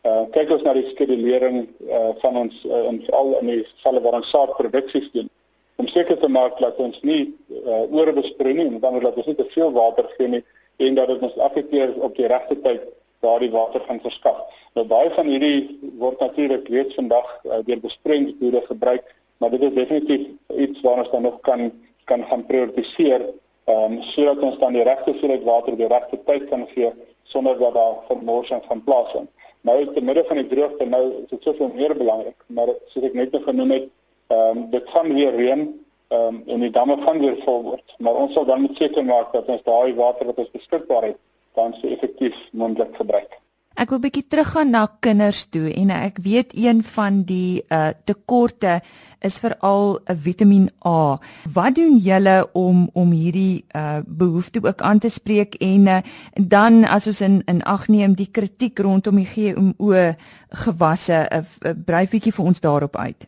uh, 0.03 0.23
kyk 0.31 0.53
ons 0.55 0.63
na 0.63 0.73
die 0.73 0.87
skedulering 0.93 1.57
uh, 1.89 2.11
van 2.23 2.37
ons 2.43 2.63
uh, 2.65 2.85
in 2.91 3.01
veral 3.07 3.35
in 3.41 3.51
die 3.51 3.63
gevalle 3.63 4.01
waar 4.01 4.17
ons 4.21 4.29
saadproduksies 4.29 5.11
doen 5.11 5.29
om 5.75 5.87
seker 5.87 6.19
te 6.19 6.29
maak 6.29 6.59
dat 6.59 6.77
ons 6.77 7.01
nie 7.01 7.35
uh, 7.65 7.83
oorbesproei 7.91 8.53
nie 8.53 8.67
en 8.67 8.79
dan 8.79 8.99
dat 8.99 9.15
ons 9.15 9.25
nie 9.25 9.35
te 9.35 9.51
veel 9.57 9.71
water 9.71 10.07
gee 10.15 10.27
nie 10.27 10.43
en 10.77 10.95
dat 10.95 11.07
dit 11.07 11.21
ons 11.27 11.35
elke 11.35 11.63
keer 11.63 11.93
op 11.99 12.15
die 12.15 12.31
regte 12.31 12.61
tyd 12.61 12.87
daardie 13.19 13.51
water 13.51 13.81
gaan 13.87 13.99
verskaf. 14.01 14.39
Nou 14.73 14.85
baie 14.87 15.09
van 15.15 15.27
hierdie 15.27 15.79
word 15.97 16.19
natuurlik 16.19 16.67
reeds 16.67 16.95
vandag 16.95 17.27
uh, 17.43 17.59
deur 17.65 17.79
besproeiingsboere 17.83 18.61
gebruik, 18.67 19.15
maar 19.37 19.49
dit 19.55 19.63
is 19.67 19.73
definitief 19.73 20.27
iets 20.55 20.81
waar 20.81 21.03
ons 21.03 21.11
dan 21.11 21.27
nog 21.27 21.39
kan 21.41 21.71
kan 22.09 22.23
gaan 22.29 22.45
prioritiseer 22.45 23.21
ehm 23.69 23.91
um, 23.93 24.01
sodat 24.01 24.39
ons 24.45 24.57
dan 24.59 24.73
die 24.73 24.83
regte 24.83 25.11
hoeveelheid 25.11 25.43
water 25.43 25.75
die 25.77 25.89
regte 25.91 26.17
tyd 26.25 26.47
kan 26.49 26.65
gee 26.73 26.89
sonder 27.23 27.57
dat 27.59 27.73
daar 27.73 27.99
vermorsing 28.07 28.63
van 28.67 28.83
plaasvind. 28.83 29.29
Nou 29.61 29.75
is 29.81 29.91
te 29.93 30.01
midde 30.01 30.23
van 30.27 30.39
die 30.41 30.47
droogte 30.47 30.85
nou 30.85 31.01
is 31.19 31.29
dit 31.29 31.43
soveel 31.43 31.69
meer 31.75 31.93
belangrik, 31.97 32.39
maar 32.47 32.71
soos 32.87 33.05
ek 33.05 33.17
net 33.19 33.35
genoem 33.45 33.75
het, 33.77 33.85
ehm 34.33 34.57
um, 34.57 34.65
dit 34.73 34.89
gaan 34.95 35.13
weer 35.13 35.35
reën 35.35 35.61
ehm 36.07 36.35
um, 36.35 36.43
en 36.47 36.65
die 36.65 36.71
damme 36.79 36.97
gaan 37.05 37.19
weer 37.19 37.37
vol 37.45 37.61
word, 37.63 37.95
maar 37.97 38.17
ons 38.23 38.33
sal 38.33 38.45
dan 38.45 38.61
moet 38.61 38.77
seker 38.77 39.05
maak 39.05 39.33
dat 39.33 39.49
ons 39.53 39.65
daai 39.67 39.93
water 39.93 40.31
wat 40.31 40.41
ons 40.45 40.55
beskikbaar 40.57 41.11
het, 41.11 41.19
dan 41.55 41.73
so 41.81 41.87
effektief 41.87 42.35
moontlik 42.51 42.95
gebruik. 42.95 43.39
Ek 43.79 43.93
wil 43.93 44.01
bietjie 44.03 44.25
teruggaan 44.27 44.73
na 44.75 44.81
kinders 44.99 45.45
toe 45.47 45.69
en 45.71 45.91
ek 45.95 46.17
weet 46.25 46.51
een 46.51 46.81
van 46.83 47.21
die 47.23 47.63
uh 47.71 47.93
tekorte 48.03 48.81
is 49.23 49.39
veral 49.39 49.99
'n 50.03 50.17
Vitamiin 50.19 50.67
A. 50.85 51.19
Wat 51.53 51.75
doen 51.75 51.95
julle 51.95 52.49
om 52.53 52.89
om 52.93 53.11
hierdie 53.11 53.63
uh 53.75 53.99
behoefte 54.03 54.59
ook 54.63 54.81
aan 54.81 54.99
te 54.99 55.09
spreek 55.09 55.55
en 55.55 55.87
uh, 55.87 56.01
dan 56.35 56.83
as 56.83 57.07
ons 57.07 57.21
in 57.21 57.41
in 57.47 57.63
ag 57.63 57.87
neem 57.87 58.15
die 58.15 58.31
kritiek 58.31 58.79
rondom 58.79 59.15
die 59.15 59.31
GMO 59.33 60.13
gewasse 60.49 61.27
'n 61.31 61.39
uh, 61.39 61.71
uh, 61.71 61.73
brei 61.85 62.07
bietjie 62.07 62.33
vir 62.33 62.45
ons 62.45 62.59
daarop 62.59 62.95
uit. 62.95 63.27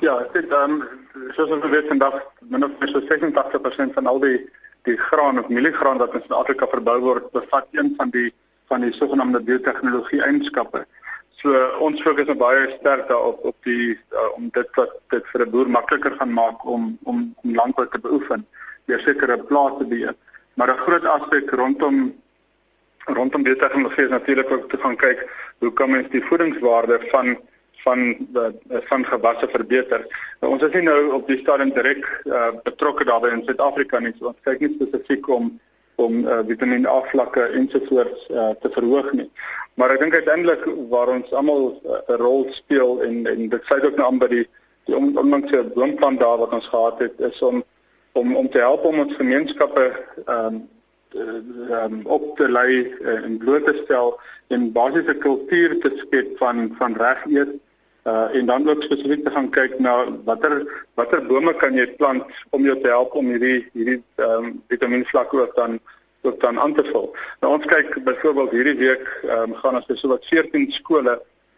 Ja, 0.00 0.18
ek 0.20 0.32
dink 0.32 0.50
dan 0.50 0.70
um, 0.70 0.82
soos 1.34 1.50
ons 1.50 1.66
weet 1.70 1.88
vandag 1.88 2.22
min 2.40 2.64
of 2.64 2.70
meer 2.78 2.88
so 2.88 3.00
86% 3.00 3.94
van 3.94 4.06
al 4.06 4.20
die 4.20 4.38
die 4.88 4.96
graan 4.98 5.38
of 5.38 5.48
mieliegraan 5.48 5.98
wat 5.98 6.14
in 6.14 6.24
Suid-Afrika 6.26 6.66
verbou 6.70 6.98
word, 7.00 7.30
bevat 7.32 7.66
een 7.70 7.94
van 7.96 8.10
die 8.10 8.32
van 8.70 8.80
die 8.80 8.92
sogenaamde 8.92 9.42
biotehnologie 9.44 10.22
eienskappe. 10.24 10.86
So 11.42 11.52
ons 11.84 12.00
fokus 12.02 12.28
nou 12.30 12.36
baie 12.40 12.68
sterk 12.78 13.08
daarop 13.08 13.44
op 13.44 13.56
die 13.68 13.92
uh, 13.92 14.28
om 14.38 14.48
dit 14.54 14.78
wat 14.78 14.94
dit 15.14 15.26
vir 15.32 15.44
'n 15.44 15.50
boer 15.50 15.68
makliker 15.68 16.16
gaan 16.18 16.32
maak 16.32 16.64
om 16.64 16.98
om, 17.02 17.34
om 17.42 17.54
landbou 17.54 17.86
te 17.88 18.00
beoefen, 18.00 18.46
deur 18.86 19.02
sekere 19.04 19.38
plase 19.38 19.78
te 19.78 19.86
beheer. 19.86 20.14
Maar 20.54 20.72
'n 20.72 20.84
groot 20.86 21.04
aspek 21.04 21.50
rondom 21.50 22.14
rondom 23.04 23.42
biotehnologie 23.42 24.04
is 24.04 24.10
natuurlik 24.10 24.50
ook 24.50 24.68
te 24.70 24.78
gaan 24.78 24.96
kyk 24.96 25.26
hoe 25.58 25.72
kan 25.72 25.90
mens 25.90 26.08
die 26.10 26.24
voedingswaarde 26.24 27.00
van 27.10 27.36
van 27.84 28.28
van 28.90 29.04
gewasse 29.04 29.48
verbeter. 29.50 30.06
Nou, 30.40 30.52
ons 30.52 30.62
is 30.62 30.72
nie 30.76 30.84
nou 30.86 31.12
op 31.18 31.26
die 31.28 31.40
stadium 31.40 31.72
direk 31.74 32.06
uh, 32.24 32.50
betrokke 32.62 33.04
daarbey 33.08 33.32
in 33.34 33.44
Suid-Afrika 33.46 34.00
nie. 34.00 34.14
So 34.18 34.30
ons 34.30 34.46
kyk 34.46 34.62
nie 34.62 34.74
spesifiek 34.76 35.28
om 35.28 35.52
om 36.00 36.22
uh, 36.24 36.40
Vitamiin 36.48 36.86
A 36.88 37.00
vlakke 37.10 37.44
ensovoorts 37.58 38.26
uh, 38.30 38.50
te 38.62 38.70
verhoog 38.74 39.12
nie. 39.12 39.28
Maar 39.78 39.94
ek 39.94 40.02
dink 40.02 40.16
uiteindelik 40.16 40.64
waar 40.90 41.12
ons 41.12 41.32
almal 41.36 41.68
uh, 41.68 41.98
'n 41.98 42.14
uh, 42.14 42.18
rol 42.22 42.46
speel 42.56 43.02
en 43.06 43.26
en 43.26 43.48
dit 43.48 43.68
sluit 43.68 43.84
ook 43.86 43.98
nou 44.00 44.08
aan 44.08 44.22
by 44.22 44.30
die 44.32 44.46
die 44.90 44.96
onlangse 44.96 45.64
blompplan 45.74 46.18
daar 46.18 46.38
wat 46.42 46.54
ons 46.58 46.68
gehad 46.68 46.98
het 46.98 47.20
is 47.20 47.42
om 47.42 47.62
om 48.12 48.36
om 48.36 48.48
te 48.50 48.58
help 48.58 48.84
om 48.84 48.98
ons 49.04 49.16
gemeenskappe 49.16 49.84
ehm 50.26 50.46
um, 50.54 50.62
um, 51.70 52.00
op 52.04 52.36
te 52.36 52.48
lei 52.48 52.88
en 53.04 53.36
bloot 53.38 53.66
te 53.66 53.76
stel 53.84 54.16
en 54.48 54.72
basiese 54.72 55.14
kultuur 55.14 55.78
te 55.80 55.92
skep 55.96 56.36
van 56.40 56.74
van 56.78 56.96
reg 56.96 57.24
eet 57.28 57.52
uh 58.04 58.34
en 58.34 58.46
dan 58.46 58.68
ook 58.68 58.82
spesifiek 58.82 59.24
te 59.24 59.30
gaan 59.30 59.50
kyk 59.50 59.78
na 59.78 59.92
watter 60.24 60.66
watter 60.94 61.26
bome 61.26 61.54
kan 61.54 61.76
jy 61.78 61.86
plant 61.96 62.24
om 62.50 62.64
jou 62.64 62.80
te 62.80 62.88
help 62.88 63.14
om 63.14 63.28
hierdie 63.30 63.68
hierdie 63.72 64.00
ehm 64.16 64.44
um, 64.44 64.62
vitamienvlakke 64.68 65.40
ook 65.40 65.54
dan 65.56 65.78
ook 66.22 66.40
dan 66.40 66.58
aan 66.60 66.74
te 66.74 66.84
vul. 66.84 67.14
Nou 67.40 67.52
ons 67.54 67.66
kyk 67.66 67.94
byvoorbeeld 68.04 68.50
hierdie 68.50 68.78
week 68.80 69.06
ehm 69.22 69.52
um, 69.52 69.54
gaan 69.54 69.78
ons 69.78 70.00
so 70.00 70.08
wat 70.08 70.26
14 70.26 70.72
skole 70.72 71.14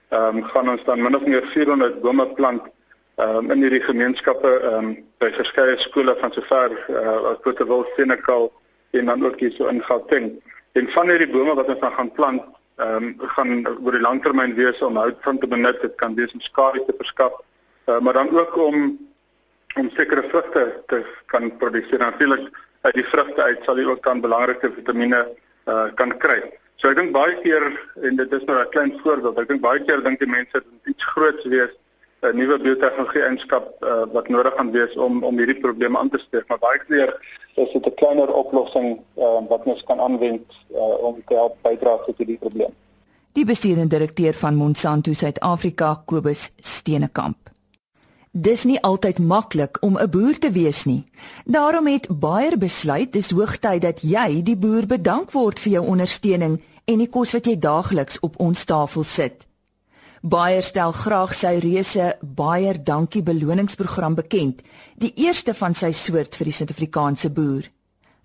ehm 0.09 0.37
um, 0.37 0.45
gaan 0.53 0.69
ons 0.69 0.85
dan 0.85 1.03
min 1.03 1.17
of 1.17 1.25
meer 1.27 1.47
400 1.55 2.01
bome 2.01 2.27
plant 2.37 2.69
ehm 3.17 3.37
um, 3.37 3.51
in 3.51 3.65
hierdie 3.65 3.85
gemeenskappe 3.89 4.53
ehm 4.61 4.75
um, 4.75 4.97
by 5.25 5.33
verskeie 5.33 5.79
skole 5.79 6.17
van 6.21 6.33
sover 6.33 6.77
uh 6.91 7.31
as 7.33 7.41
Potterville, 7.41 7.89
Senekal 7.97 8.51
en 8.91 9.07
dan 9.07 9.25
ook 9.27 9.41
hier 9.41 9.53
so 9.57 9.67
in 9.67 9.83
Gauteng. 9.83 10.29
En 10.73 10.89
van 10.89 11.09
hierdie 11.09 11.31
bome 11.31 11.55
wat 11.55 11.73
ons 11.73 11.95
gaan 11.97 12.13
plant 12.13 12.43
ehm 12.77 13.05
um, 13.05 13.29
gaan 13.37 13.67
oor 13.85 13.93
die 13.93 14.03
langtermyn 14.03 14.55
wees 14.55 14.81
om 14.83 14.97
hout 14.97 15.19
van 15.23 15.39
te 15.39 15.47
benut. 15.47 15.81
Dit 15.81 15.95
kan 15.95 16.15
wees 16.15 16.33
om 16.33 16.41
skade 16.41 16.85
te 16.87 16.95
verskaf, 16.97 17.33
uh, 17.87 17.99
maar 17.99 18.13
dan 18.13 18.31
ook 18.39 18.57
om 18.57 18.99
om 19.75 19.91
sekere 19.91 20.29
vrugte 20.29 20.83
te 20.87 21.05
kan 21.27 21.57
produseer. 21.57 21.99
Natuurlik 21.99 22.51
uit 22.81 22.95
die 22.95 23.05
vrugte 23.05 23.43
uit 23.43 23.63
sal 23.65 23.79
jy 23.79 23.87
ook 23.91 24.03
dan 24.05 24.21
belangrike 24.21 24.73
vitamiene 24.75 25.23
uh, 25.67 25.87
kan 25.95 26.17
kry. 26.19 26.41
So 26.77 26.91
ek 26.91 26.99
dink 26.99 27.15
baie 27.15 27.39
keer 27.43 27.65
en 28.03 28.17
dit 28.17 28.33
is 28.33 28.45
nou 28.45 28.59
'n 28.61 28.71
klein 28.75 28.93
voorbeeld. 29.03 29.39
Ek 29.39 29.49
dink 29.49 29.63
baie 29.63 29.85
keer 29.85 30.03
dink 30.03 30.19
die 30.19 30.31
mense 30.31 30.53
dit 30.53 30.95
iets 30.95 31.05
groots 31.15 31.45
wees 31.45 31.73
'n 32.25 32.37
nuwe 32.37 32.59
biotehnologie 32.59 33.23
eenskap 33.23 33.65
uh, 33.81 34.03
wat 34.13 34.29
nodig 34.29 34.55
gaan 34.57 34.71
wees 34.71 34.97
om 34.97 35.23
om 35.25 35.39
hierdie 35.39 35.61
probleme 35.61 35.99
aan 35.99 36.11
te 36.11 36.19
spreek. 36.19 36.49
Maar 36.49 36.59
baie 36.59 36.81
keer 36.89 37.11
is 37.55 37.73
dit 37.73 37.87
'n 37.87 37.95
kleiner 37.95 38.33
oplossing 38.33 39.01
uh, 39.17 39.41
wat 39.49 39.63
ons 39.65 39.83
kan 39.83 40.01
aanwend 40.01 40.49
uh, 40.73 41.05
om 41.09 41.23
te 41.27 41.35
help 41.35 41.57
bydra 41.63 41.97
tot 42.07 42.17
hierdie 42.19 42.39
probleem. 42.39 42.73
Die 43.33 43.45
bestuurende 43.45 43.97
direkteur 43.97 44.35
van 44.35 44.55
Monsanto 44.55 45.13
Suid-Afrika, 45.13 46.03
Kobus 46.05 46.53
Steenekamp. 46.57 47.37
Dis 48.31 48.65
nie 48.65 48.81
altyd 48.83 49.19
maklik 49.19 49.77
om 49.81 49.99
'n 49.99 50.11
boer 50.11 50.39
te 50.39 50.51
wees 50.51 50.85
nie. 50.85 51.05
Daarom 51.45 51.87
het 51.87 52.07
Bayer 52.21 52.59
besluit 52.59 53.13
dis 53.13 53.31
hoogtyd 53.31 53.83
dat 53.83 54.01
jy 54.01 54.43
die 54.43 54.57
boer 54.57 54.87
bedank 54.87 55.31
word 55.33 55.59
vir 55.59 55.73
jou 55.73 55.87
ondersteuning 55.87 56.61
en 56.85 56.99
die 56.99 57.09
kos 57.09 57.33
wat 57.33 57.47
jy 57.47 57.59
daagliks 57.59 58.21
op 58.21 58.41
ons 58.41 58.65
tafel 58.65 59.03
sit. 59.03 59.47
Bayer 60.25 60.63
stel 60.65 60.95
graag 60.97 61.35
sy 61.37 61.59
reuse 61.61 62.05
Bayer 62.25 62.79
Dankie 62.81 63.21
beloningsprogram 63.21 64.15
bekend, 64.17 64.63
die 64.97 65.11
eerste 65.21 65.53
van 65.53 65.75
sy 65.77 65.91
soort 65.93 66.39
vir 66.39 66.49
die 66.49 66.55
Suid-Afrikaanse 66.57 67.29
boer. 67.29 67.67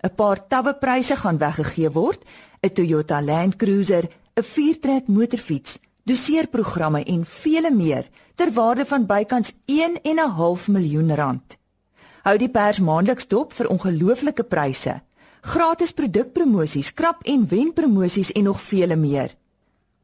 'n 0.07 0.15
Paar 0.15 0.39
tawwe 0.47 0.77
pryse 0.79 1.17
gaan 1.19 1.41
weggegee 1.41 1.91
word, 1.91 2.23
'n 2.63 2.71
Toyota 2.71 3.19
Land 3.19 3.57
Cruiser, 3.59 4.07
'n 4.07 4.43
viertrek 4.43 5.07
motorfiets, 5.07 5.77
doseerprogramme 6.05 7.03
en 7.03 7.25
vele 7.25 7.71
meer 7.71 8.07
ter 8.35 8.49
waarde 8.53 8.85
van 8.85 9.05
bykans 9.05 9.51
1 9.65 9.99
en 10.01 10.19
'n 10.19 10.35
half 10.39 10.69
miljoen 10.69 11.15
rand. 11.15 11.57
Hou 12.23 12.37
die 12.37 12.49
pers 12.49 12.79
maandeliks 12.79 13.27
dop 13.27 13.51
vir 13.51 13.67
ongelooflike 13.67 14.43
pryse, 14.43 15.01
gratis 15.41 15.91
produkpromosies, 15.91 16.93
krap 16.93 17.19
en 17.25 17.45
wen 17.49 17.73
promosies 17.73 18.31
en 18.31 18.43
nog 18.43 18.61
vele 18.61 18.95
meer. 18.95 19.35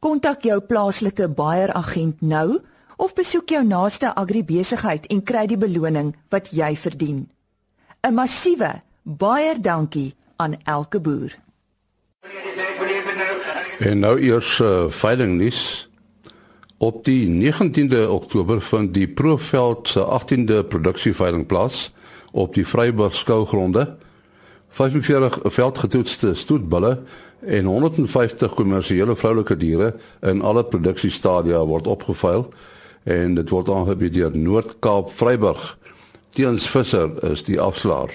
Kontak 0.05 0.43
jou 0.45 0.59
plaaslike 0.61 1.25
Bayer 1.33 1.71
agent 1.73 2.19
nou 2.21 2.59
of 3.01 3.15
besoek 3.17 3.49
jou 3.49 3.63
naaste 3.65 4.11
agribesigheid 4.13 5.07
en 5.09 5.23
kry 5.25 5.47
die 5.49 5.57
beloning 5.57 6.11
wat 6.29 6.51
jy 6.53 6.75
verdien. 6.77 7.23
'n 8.05 8.13
Massiewe 8.13 8.69
baie 9.01 9.55
dankie 9.57 10.13
aan 10.37 10.53
elke 10.63 11.01
boer. 11.01 11.33
En 13.79 13.99
nou 13.99 14.19
eers 14.21 14.59
uh, 14.59 14.85
veilingnuus. 14.89 15.89
Op 16.77 17.01
die 17.05 17.25
19de 17.25 18.05
Oktober 18.09 18.61
vind 18.61 18.93
die 18.93 19.07
Proeveld 19.07 19.87
se 19.87 20.05
18de 20.05 20.67
produksieveiling 20.67 21.45
plaas 21.45 21.93
op 22.31 22.53
die 22.53 22.67
Vryburg 22.67 23.15
skougronde. 23.15 23.97
45 24.69 25.39
veldgetoetste 25.43 26.33
stoetbulle 26.33 26.99
en 27.45 27.65
150 27.65 28.53
kommersiële 28.57 29.15
vroulike 29.15 29.57
diere 29.57 29.93
in 30.25 30.41
alle 30.41 30.63
produksiestadia 30.65 31.61
word 31.65 31.87
opgeveil 31.87 32.47
en 33.03 33.35
dit 33.37 33.49
word 33.53 33.69
aangebied 33.69 34.13
deur 34.13 34.37
Noord-Kaap 34.37 35.11
Vryburg. 35.13 35.75
Teens 36.33 36.65
Visser 36.69 37.11
is 37.29 37.45
die 37.45 37.59
afslaer. 37.61 38.09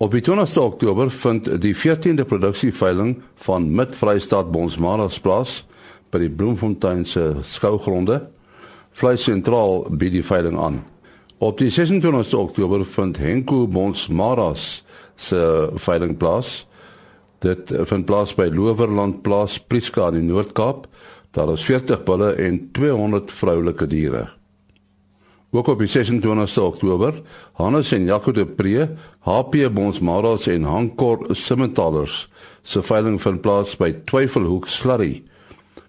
Op 0.00 0.12
20 0.12 0.56
Oktober 0.60 1.10
vind 1.10 1.48
die 1.60 1.74
14de 1.76 2.24
produksieveiling 2.24 3.18
van 3.44 3.74
Mid-Vrystaat 3.74 4.50
Bonsmaras 4.52 5.18
plaas 5.20 5.64
by 6.12 6.22
die 6.22 6.30
Bloemfontein 6.30 7.04
se 7.04 7.34
skougronde. 7.44 8.22
Vleis 8.96 9.24
sentraal 9.24 9.86
bied 9.90 10.12
die 10.16 10.24
veiling 10.24 10.58
aan. 10.58 10.80
Op 11.40 11.58
die 11.60 11.70
26 11.70 12.34
Oktober 12.36 12.84
vind 12.84 13.20
Henko 13.20 13.66
Bonsmaras 13.68 14.82
se 15.16 15.70
veiling 15.76 16.16
plaas 16.16 16.66
Dit 17.40 17.70
vind 17.72 18.04
plaas 18.04 18.34
by 18.36 18.50
Lowerland 18.52 19.22
Plaas, 19.24 19.54
Prieska 19.64 20.10
in 20.10 20.18
die 20.18 20.26
Noord-Kaap. 20.28 20.84
Daar 21.32 21.54
is 21.54 21.64
40 21.64 22.02
bulle 22.04 22.34
en 22.36 22.58
200 22.76 23.32
vroulike 23.32 23.86
diere. 23.88 24.26
Ook 25.50 25.66
op 25.72 25.80
26 25.82 26.58
Oktober, 26.58 27.22
Hannes 27.52 27.92
en 27.92 28.04
Jaco 28.04 28.32
de 28.32 28.44
Pre, 28.46 28.90
HP 29.24 29.56
Bonsmaras 29.72 30.46
en 30.46 30.62
Hankor 30.62 31.26
Simmentalers 31.30 32.28
se 32.62 32.82
veiling 32.82 33.16
vind 33.22 33.40
plaas 33.40 33.72
by 33.76 33.90
Twyfelhoek 34.04 34.68
Slurry. 34.68 35.22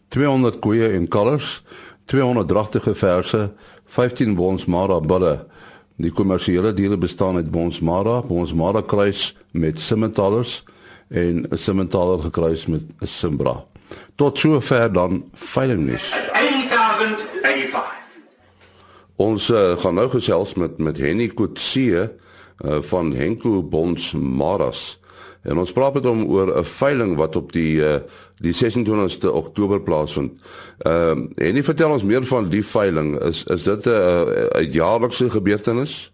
200 0.08 0.60
koeie 0.64 0.88
en 0.96 1.08
kalvers, 1.08 1.60
200 2.06 2.48
dragtige 2.48 2.96
verse, 2.96 3.50
15 3.86 4.36
Bonsmara 4.36 5.02
bulle. 5.04 5.46
Die 6.00 6.12
kommersiële 6.16 6.72
diere 6.74 6.98
bestaan 6.98 7.36
uit 7.36 7.52
Bonsmara, 7.52 8.22
Bonsmara 8.24 8.82
kruis 8.82 9.34
met 9.52 9.80
Simmentalers 9.80 10.62
en 11.12 11.46
Simmentaler 11.50 12.24
gekruis 12.24 12.66
met 12.66 12.84
Simbra. 13.00 13.66
Tot 14.16 14.38
sover 14.38 14.92
dan 14.94 15.24
veilingnuus. 15.34 16.12
8085. 16.32 17.84
Ons 19.16 19.50
uh, 19.50 19.78
gaan 19.78 20.00
nou 20.00 20.10
gesels 20.10 20.54
met 20.54 20.78
met 20.78 20.98
Henny 20.98 21.28
Kutsie 21.28 21.94
uh, 21.98 22.08
van 22.82 23.14
Henko 23.14 23.64
Bonds 23.64 24.14
Maras. 24.14 25.00
En 25.42 25.58
ons 25.58 25.74
praat 25.74 25.94
met 25.94 26.06
hom 26.06 26.24
oor 26.30 26.58
'n 26.58 26.66
veiling 26.66 27.16
wat 27.18 27.36
op 27.36 27.52
die 27.52 27.82
uh, 27.82 28.00
die 28.38 28.54
26ste 28.54 29.30
Oktober 29.34 29.82
plaasvind. 29.82 30.32
Ehm 30.78 31.28
uh, 31.36 31.48
en 31.48 31.56
hy 31.56 31.64
vertel 31.64 31.92
ons 31.92 32.04
meer 32.04 32.26
van 32.26 32.50
die 32.50 32.66
veiling. 32.66 33.20
Is 33.22 33.44
is 33.44 33.64
dit 33.64 33.86
'n 33.86 34.26
'n 34.58 34.72
jaarlikse 34.72 35.30
gebeurtenis? 35.30 36.12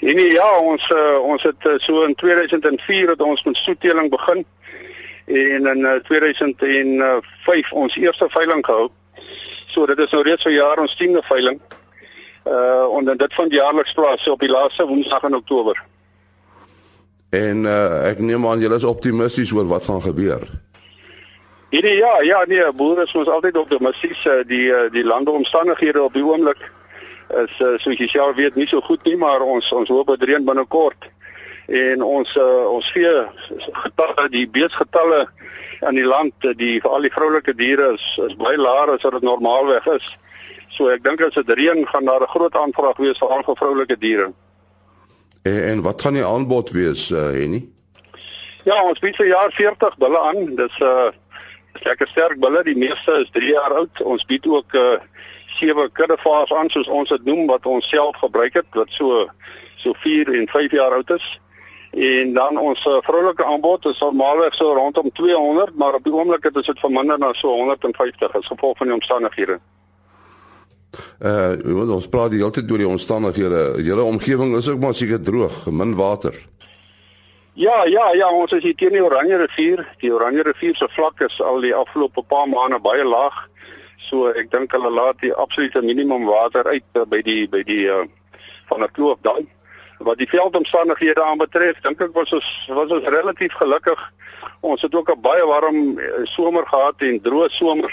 En 0.00 0.18
ja, 0.18 0.58
ons 0.58 0.90
uh, 0.90 1.18
ons 1.22 1.42
het 1.42 1.66
uh, 1.66 1.72
so 1.78 2.04
in 2.04 2.14
2004 2.14 3.08
het 3.08 3.22
ons 3.22 3.42
met 3.44 3.56
soeteling 3.56 4.10
begin 4.10 4.44
en 5.26 5.66
in 5.66 5.78
uh, 5.78 5.94
2005 6.06 7.72
ons 7.72 7.96
eerste 7.96 8.26
veiling 8.28 8.64
gehou. 8.64 8.88
So 9.66 9.86
dit 9.86 9.98
is 9.98 10.10
nou 10.10 10.22
reeds 10.22 10.42
so 10.42 10.50
jaar 10.50 10.78
ons 10.78 10.96
10de 11.02 11.24
veiling. 11.26 11.60
Uh 12.46 12.86
en 12.98 13.16
dit 13.16 13.34
vind 13.34 13.52
jaarliks 13.52 13.92
plaas 13.92 14.22
so 14.22 14.32
op 14.32 14.40
die 14.40 14.48
laaste 14.48 14.86
Woensdag 14.86 15.22
in 15.22 15.34
Oktober. 15.34 15.84
En 17.30 17.64
uh, 17.64 18.08
ek 18.08 18.22
neem 18.24 18.46
aan 18.48 18.60
julle 18.60 18.78
is 18.80 18.88
optimisties 18.88 19.52
oor 19.52 19.66
wat 19.68 19.84
gaan 19.84 20.00
gebeur. 20.02 20.46
Hierdie 21.68 21.98
ja, 21.98 22.14
ja 22.24 22.44
nee, 22.48 22.64
boere 22.72 23.04
is 23.04 23.12
ons 23.12 23.28
altyd 23.28 23.58
optimisties. 23.60 24.24
Eh, 24.24 24.40
die 24.48 24.72
eh, 24.72 24.86
die 24.92 25.04
landeomstandighede 25.04 26.00
op 26.02 26.14
die 26.16 26.24
oomblik 26.24 26.62
is 27.42 27.82
soos 27.82 27.98
jy 27.98 28.08
self 28.08 28.36
weet 28.36 28.56
nie 28.56 28.66
so 28.66 28.80
goed 28.80 29.04
nie, 29.04 29.16
maar 29.16 29.40
ons 29.40 29.72
ons 29.72 29.88
hoop 29.88 30.08
dit 30.14 30.28
reën 30.28 30.44
binnekort. 30.44 31.10
En 31.68 32.02
ons 32.02 32.36
uh, 32.36 32.64
ons 32.72 32.90
vee 32.92 33.14
getalle, 33.84 34.28
die 34.32 34.46
beesgetalle 34.48 35.26
in 35.88 35.94
die 35.94 36.06
land, 36.06 36.34
die 36.56 36.78
vir 36.80 36.90
al 36.90 37.04
die 37.04 37.12
vroulike 37.12 37.54
diere 37.54 37.92
is 37.94 38.06
is 38.24 38.36
baie 38.40 38.56
laer 38.56 38.94
as 38.94 39.04
wat 39.04 39.18
dit 39.18 39.26
normaalweg 39.28 39.86
is. 39.98 40.06
So 40.72 40.88
ek 40.88 41.04
dink 41.04 41.20
as 41.20 41.36
dit 41.36 41.50
reën 41.60 41.84
gaan 41.92 42.08
daar 42.08 42.24
'n 42.24 42.34
groot 42.34 42.56
aanvraag 42.56 42.96
wees 42.96 43.18
vir 43.18 43.28
al 43.28 43.44
vir 43.44 43.56
vroulike 43.60 43.98
diere. 43.98 44.32
En, 45.42 45.62
en 45.62 45.82
wat 45.82 46.02
gaan 46.02 46.14
die 46.14 46.24
aanbod 46.24 46.70
wees, 46.70 47.10
uh, 47.10 47.30
Henny? 47.36 47.68
Ja, 48.64 48.82
ons 48.82 48.98
bied 48.98 49.16
vir 49.16 49.26
jaar 49.26 49.52
40 49.52 49.96
bulle 49.98 50.18
aan. 50.18 50.56
Dis 50.56 50.78
'n 50.80 50.84
uh, 50.84 51.10
lekker 51.84 52.08
sterk 52.08 52.38
bulle. 52.40 52.64
Die 52.64 52.76
meeste 52.76 53.12
is 53.22 53.30
3 53.32 53.52
jaar 53.52 53.74
oud. 53.74 54.02
Ons 54.02 54.24
bied 54.24 54.46
ook 54.46 54.72
uh, 54.72 54.98
sewe 55.48 55.88
kuddevaas 55.92 56.52
aan 56.52 56.70
soos 56.70 56.88
ons 56.88 57.08
dit 57.08 57.24
noem 57.24 57.46
wat 57.48 57.66
ons 57.66 57.88
self 57.88 58.16
gebruik 58.20 58.54
het 58.60 58.66
wat 58.76 58.90
so 58.92 59.26
so 59.78 59.94
4 60.02 60.32
en 60.34 60.48
5 60.48 60.74
jaar 60.74 60.92
oud 60.92 61.10
is. 61.14 61.26
En 61.90 62.34
dan 62.34 62.58
ons 62.58 62.86
uh, 62.86 62.98
vroulike 63.06 63.44
aanbod 63.44 63.86
is 63.86 64.00
normaalweg 64.02 64.54
so 64.54 64.74
rondom 64.74 65.10
200, 65.12 65.74
maar 65.74 65.94
op 65.94 66.04
die 66.04 66.12
oomblik 66.12 66.44
het 66.44 66.54
dit 66.54 66.80
verminder 66.80 67.18
na 67.18 67.32
so 67.32 67.54
150 67.54 68.34
as 68.34 68.46
gevolg 68.46 68.76
van 68.76 68.90
die 68.90 68.96
omstandighede. 68.98 69.58
Uh 71.20 71.90
ons 71.94 72.08
praat 72.08 72.30
die 72.32 72.40
hele 72.40 72.52
tyd 72.52 72.70
oor 72.70 72.82
die 72.82 72.88
omstandighede. 72.88 73.62
Julle 73.84 74.02
omgewing 74.02 74.56
is 74.56 74.68
ook 74.68 74.80
maar 74.80 74.94
seker 74.94 75.20
droog, 75.22 75.66
min 75.70 75.94
water. 75.94 76.34
Ja, 77.58 77.84
ja, 77.84 78.12
ja, 78.14 78.28
ons 78.30 78.52
is 78.52 78.62
hier 78.62 78.76
teen 78.78 78.94
die 78.94 79.02
Oranje 79.02 79.36
rivier. 79.36 79.80
Die 79.98 80.12
Oranje 80.14 80.44
rivier 80.46 80.76
se 80.78 80.86
vlak 80.94 81.20
is 81.26 81.40
al 81.42 81.60
die 81.64 81.74
afgelope 81.74 82.22
paar 82.22 82.46
maande 82.48 82.78
baie 82.78 83.04
laag. 83.04 83.48
So 84.08 84.30
ek 84.32 84.50
dink 84.50 84.72
hulle 84.72 84.90
laat 84.90 85.20
die 85.20 85.34
absolute 85.34 85.82
minimum 85.84 86.24
water 86.24 86.64
uit 86.72 86.84
uh, 86.96 87.04
by 87.04 87.20
die 87.22 87.44
by 87.48 87.62
die 87.68 87.84
uh, 87.92 88.06
van 88.70 88.82
'n 88.82 88.92
kloof 88.96 89.18
dan. 89.22 89.48
Wat 89.98 90.18
die 90.18 90.28
veldomstandighede 90.30 91.22
aanbetref, 91.22 91.80
dink 91.82 92.00
ek 92.00 92.14
was 92.14 92.32
ons 92.32 92.48
was 92.68 92.92
ons 92.92 93.08
relatief 93.08 93.52
gelukkig. 93.60 94.00
Ons 94.60 94.82
het 94.82 94.94
ook 94.94 95.10
'n 95.10 95.20
baie 95.20 95.44
warm 95.46 96.00
somer 96.24 96.66
gehad 96.66 97.02
en 97.02 97.20
droë 97.20 97.50
somer. 97.50 97.92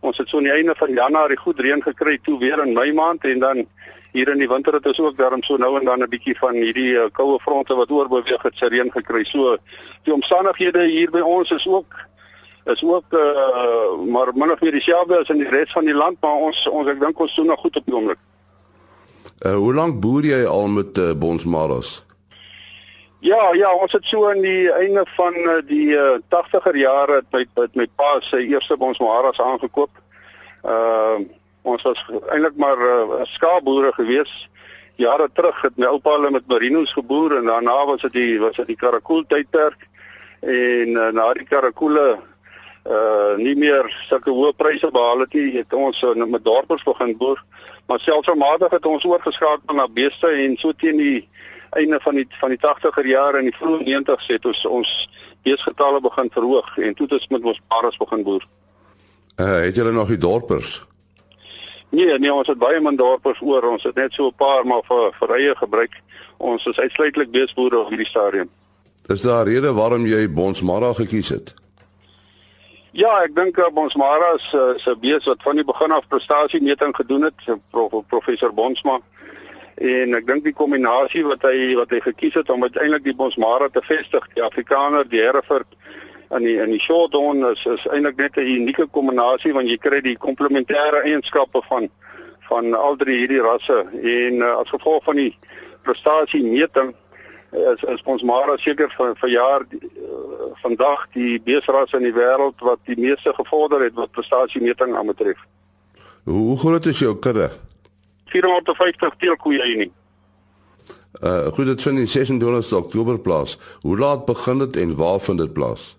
Ons 0.00 0.18
het 0.18 0.28
so 0.28 0.36
aan 0.36 0.48
die 0.48 0.52
einde 0.52 0.74
van 0.74 0.90
Januarie 0.90 1.38
goed 1.38 1.60
reën 1.60 1.82
gekry 1.82 2.18
toe 2.22 2.38
weer 2.38 2.62
in 2.62 2.72
Mei 2.72 2.92
maand 2.92 3.24
en 3.24 3.38
dan 3.38 3.66
hier 4.12 4.28
in 4.28 4.38
die 4.38 4.48
winter 4.48 4.74
het 4.74 4.86
ons 4.86 5.00
ook 5.00 5.16
daarom 5.16 5.42
so 5.42 5.56
nou 5.56 5.78
en 5.78 5.84
dan 5.84 6.02
'n 6.02 6.08
bietjie 6.08 6.38
van 6.38 6.54
hierdie 6.54 6.92
uh, 6.94 7.06
koue 7.12 7.38
fronte 7.40 7.74
wat 7.74 7.90
oorbeweeg 7.90 8.42
het 8.42 8.56
se 8.56 8.66
reën 8.68 8.90
gekry. 8.92 9.24
So 9.24 9.56
die 10.04 10.14
omstandighede 10.14 10.84
hier 10.84 11.10
by 11.10 11.20
ons 11.20 11.50
is 11.50 11.66
ook 11.68 11.94
is 12.64 12.82
ook 12.84 13.04
uh, 13.10 14.06
maar 14.06 14.30
min 14.34 14.52
of 14.52 14.60
meer 14.60 14.72
dieselfde 14.72 15.18
as 15.18 15.28
in 15.28 15.42
die 15.42 15.48
res 15.48 15.72
van 15.72 15.84
die 15.84 15.94
land, 15.94 16.16
maar 16.20 16.46
ons 16.48 16.68
ons 16.68 16.88
ek 16.88 17.00
dink 17.00 17.18
ons 17.18 17.34
doen 17.34 17.46
nog 17.46 17.60
goed 17.60 17.76
op 17.76 17.86
die 17.86 17.94
oomblik. 17.94 18.18
Uh, 19.42 19.54
hoe 19.54 19.74
lank 19.74 20.00
boer 20.00 20.24
jy 20.24 20.44
al 20.46 20.66
met 20.70 20.98
uh, 20.98 21.12
Bonsmaros? 21.18 22.04
Ja, 23.22 23.52
ja, 23.54 23.68
ons 23.74 23.92
het 23.92 24.04
so 24.04 24.26
aan 24.30 24.40
die 24.42 24.70
einde 24.72 25.04
van 25.14 25.34
uh, 25.34 25.60
die 25.66 25.92
uh, 25.94 26.18
80er 26.34 26.74
jare 26.74 27.20
met 27.30 27.48
met 27.54 27.74
my 27.78 27.86
pa 27.96 28.16
se 28.20 28.40
eerste 28.46 28.76
bonsmaras 28.76 29.40
aangekoop. 29.40 29.90
Uh 30.66 31.22
ons 31.62 31.82
was 31.86 32.00
eintlik 32.34 32.56
maar 32.58 32.78
uh, 32.78 33.20
skaapboere 33.22 33.92
gewees. 33.94 34.32
Jare 34.98 35.28
terug 35.32 35.60
het 35.62 35.76
my 35.78 35.86
oupa 35.86 36.16
hulle 36.16 36.32
met 36.34 36.48
merinos 36.50 36.92
geboer 36.92 37.36
en 37.36 37.46
daarna 37.46 37.84
was 37.86 38.02
dit 38.02 38.12
die 38.12 38.40
was 38.40 38.56
dit 38.56 38.66
die 38.74 38.76
karakool 38.76 39.22
tydperk 39.26 39.86
en 40.40 40.88
uh, 40.98 41.08
na 41.14 41.28
die 41.38 41.46
karakoole 41.46 42.18
uh 42.84 43.36
nie 43.38 43.54
meer 43.56 43.86
sulke 44.08 44.30
hoë 44.30 44.52
pryse 44.56 44.90
behaal 44.90 45.20
het 45.24 45.34
nie, 45.34 45.52
het 45.56 45.72
ons 45.72 46.02
uh, 46.02 46.14
met 46.14 46.44
dorpers 46.44 46.82
begin 46.82 47.16
boer. 47.16 47.44
Maar 47.86 48.00
selfsmatig 48.00 48.70
het 48.70 48.86
ons 48.86 49.04
oorgeskakel 49.04 49.76
na 49.76 49.88
beeste 49.88 50.26
en 50.26 50.56
so 50.56 50.72
teen 50.72 50.96
die 50.96 51.28
einde 51.70 52.00
van 52.02 52.14
die 52.14 52.26
van 52.40 52.50
die 52.50 52.58
80er 52.58 53.06
jare 53.06 53.38
en 53.38 53.48
die 53.48 53.56
vroeë 53.56 53.86
90's 53.86 54.28
het 54.34 54.46
ons 54.46 54.64
ons 54.66 54.92
beesgetalle 55.42 56.00
begin 56.00 56.30
verhoog 56.30 56.78
en 56.78 56.94
toe 56.94 57.06
het 57.06 57.18
ons 57.18 57.28
met 57.28 57.44
ons 57.52 57.60
paras 57.68 57.96
begin 57.96 58.22
boer. 58.22 58.48
Uh, 59.36 59.60
het 59.66 59.76
julle 59.76 59.92
nog 59.92 60.08
die 60.08 60.20
dorpers? 60.20 60.82
Nee, 61.92 62.18
nee, 62.18 62.32
ons 62.32 62.48
het 62.48 62.58
baie 62.58 62.80
min 62.80 62.96
dorpers 62.96 63.40
oor. 63.40 63.66
Ons 63.68 63.82
het 63.84 63.96
net 63.96 64.12
so 64.12 64.26
'n 64.26 64.34
paar 64.36 64.66
maar 64.66 64.82
vir 64.88 65.12
vir 65.20 65.36
eie 65.36 65.56
gebruik. 65.56 66.00
Ons 66.38 66.66
is 66.66 66.78
uitsluitlik 66.78 67.30
beesboere 67.30 67.78
op 67.78 67.88
hierdie 67.88 68.06
stadium. 68.06 68.48
Is 69.06 69.22
daar 69.22 69.46
rede 69.46 69.72
waarom 69.72 70.06
jy 70.06 70.30
Bonsmara 70.30 70.92
gekies 70.92 71.28
het? 71.28 71.54
Ja, 72.92 73.08
ek 73.24 73.32
dink 73.32 73.56
uh, 73.56 73.70
Bonsmara 73.72 74.34
'n 74.36 74.76
uh, 74.76 74.94
bees 75.00 75.24
wat 75.24 75.40
van 75.42 75.56
die 75.56 75.64
begin 75.64 75.92
af 75.96 76.08
prestasiemeting 76.12 76.92
gedoen 76.96 77.22
het, 77.22 77.40
prof, 77.70 77.94
professor 78.06 78.52
Bonsma. 78.52 78.98
En 79.80 80.14
ek 80.14 80.26
dink 80.26 80.44
die 80.44 80.52
kombinasie 80.52 81.24
wat 81.24 81.40
hy 81.48 81.72
wat 81.78 81.88
hy 81.90 82.02
gekies 82.04 82.34
het 82.34 82.50
om 82.52 82.62
uiteindelik 82.62 83.04
die 83.04 83.16
Bosmara 83.16 83.70
te 83.72 83.80
vestig, 83.80 84.28
die 84.34 84.44
Afrikaner, 84.44 85.08
die 85.08 85.24
Hereford 85.24 85.72
in 86.36 86.44
die 86.44 86.58
in 86.60 86.68
die 86.68 86.80
Shorthorn 86.80 87.40
is 87.54 87.64
is 87.64 87.88
eintlik 87.88 88.20
net 88.20 88.36
'n 88.36 88.60
unieke 88.60 88.86
kombinasie 88.86 89.54
want 89.56 89.72
jy 89.72 89.78
kry 89.80 90.00
die 90.04 90.18
komplementêre 90.20 91.00
eienskappe 91.08 91.64
van 91.72 91.88
van 92.50 92.74
al 92.74 92.96
drie 92.96 93.24
hierdie 93.24 93.40
rasse. 93.40 93.86
En 94.04 94.44
uh, 94.44 94.56
as 94.60 94.68
gevolg 94.68 95.04
van 95.04 95.16
die 95.16 95.32
prestasie 95.88 96.44
meting 96.44 96.92
is 97.52 97.82
is 97.88 98.04
Bosmara 98.04 98.56
seker 98.58 98.92
vir 98.98 99.16
vir 99.16 99.30
jaar 99.30 99.64
vandag 100.60 101.06
die 101.12 101.40
beesras 101.40 101.92
in 101.92 102.02
die 102.02 102.12
wêreld 102.12 102.60
wat 102.60 102.78
die 102.84 102.98
meeste 102.98 103.32
gevorder 103.34 103.80
het 103.80 103.94
wat 103.94 104.10
prestasie 104.10 104.62
meting 104.62 104.96
aanbetref. 104.96 105.38
Hoe 106.24 106.58
groot 106.58 106.86
is 106.86 106.98
jou 106.98 107.16
kudde? 107.16 107.50
450 108.32 109.14
teelkoeie 109.18 109.62
hier 109.62 109.76
nie. 109.76 109.92
Uh 111.22 111.46
goed, 111.52 111.66
dit 111.66 111.82
vind 111.82 111.98
in 111.98 112.08
26 112.08 112.72
Oktober 112.72 113.18
plaas. 113.18 113.58
Hoe 113.80 113.98
laat 113.98 114.24
begin 114.24 114.58
dit 114.58 114.76
en 114.76 114.96
waar 114.96 115.20
vind 115.20 115.38
dit 115.38 115.52
plaas? 115.52 115.96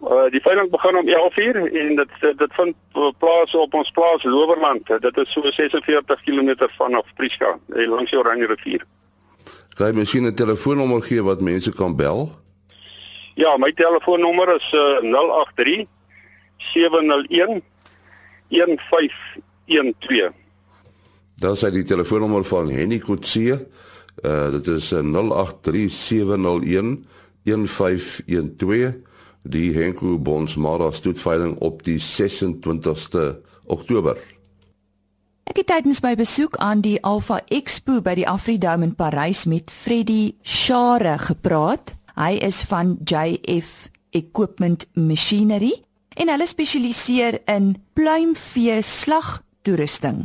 Uh 0.00 0.26
die 0.30 0.40
veiling 0.40 0.70
begin 0.70 0.96
om 0.96 1.08
11:00 1.08 1.72
en 1.72 1.96
dit 1.96 2.10
dit 2.38 2.52
vind 2.54 2.74
plaas 3.18 3.54
op 3.54 3.74
ons 3.74 3.90
plaas 3.90 4.22
Lowerland. 4.22 4.86
Dit 4.86 5.16
is 5.16 5.32
so 5.32 5.42
46 5.50 6.22
km 6.24 6.54
vanaf 6.78 7.06
Prieska, 7.14 7.58
langs 7.66 8.10
die 8.10 8.18
Oranje 8.18 8.46
rivier. 8.46 8.84
Kan 9.78 9.86
jy 9.86 9.94
miskien 9.94 10.26
'n 10.26 10.34
telefoonnommer 10.34 11.02
gee 11.02 11.22
wat 11.22 11.40
mense 11.40 11.72
kan 11.72 11.96
bel? 11.96 12.32
Ja, 13.38 13.54
my 13.54 13.70
telefoonnommer 13.72 14.56
is 14.56 14.72
uh, 14.74 14.98
083 15.54 15.86
701 16.56 17.62
1512. 18.48 20.32
Dan 21.38 21.56
sê 21.56 21.70
die 21.70 21.84
telefoonnommer 21.86 22.42
van 22.48 22.66
Henny 22.74 22.98
Kotse. 22.98 23.68
Uh 24.26 24.50
dit 24.56 24.66
is 24.72 24.90
0837011512. 24.90 24.98
Die 29.46 29.70
Henko 29.76 30.18
Bonds 30.18 30.56
Mara 30.58 30.90
stoetveiling 30.90 31.58
op 31.62 31.84
die 31.86 32.02
26ste 32.02 33.38
Oktober. 33.70 34.18
Ek 35.46 35.56
het 35.62 35.66
tydens 35.70 36.02
my 36.02 36.18
besoek 36.18 36.56
aan 36.58 36.80
die 36.82 36.98
Alpha 37.06 37.38
Expo 37.46 38.02
by 38.02 38.18
die 38.18 38.28
Afridome 38.28 38.84
in 38.90 38.94
Parys 38.98 39.46
met 39.46 39.70
Freddy 39.70 40.34
Share 40.42 41.18
gepraat. 41.22 41.97
Hy 42.18 42.40
is 42.42 42.64
van 42.66 42.96
JF 43.06 43.86
Equipment 44.10 44.88
Machinery 44.98 45.70
en 46.18 46.32
hulle 46.32 46.46
spesialiseer 46.50 47.36
in 47.46 47.76
pluimvee 47.94 48.80
slag 48.82 49.36
toerusting. 49.62 50.24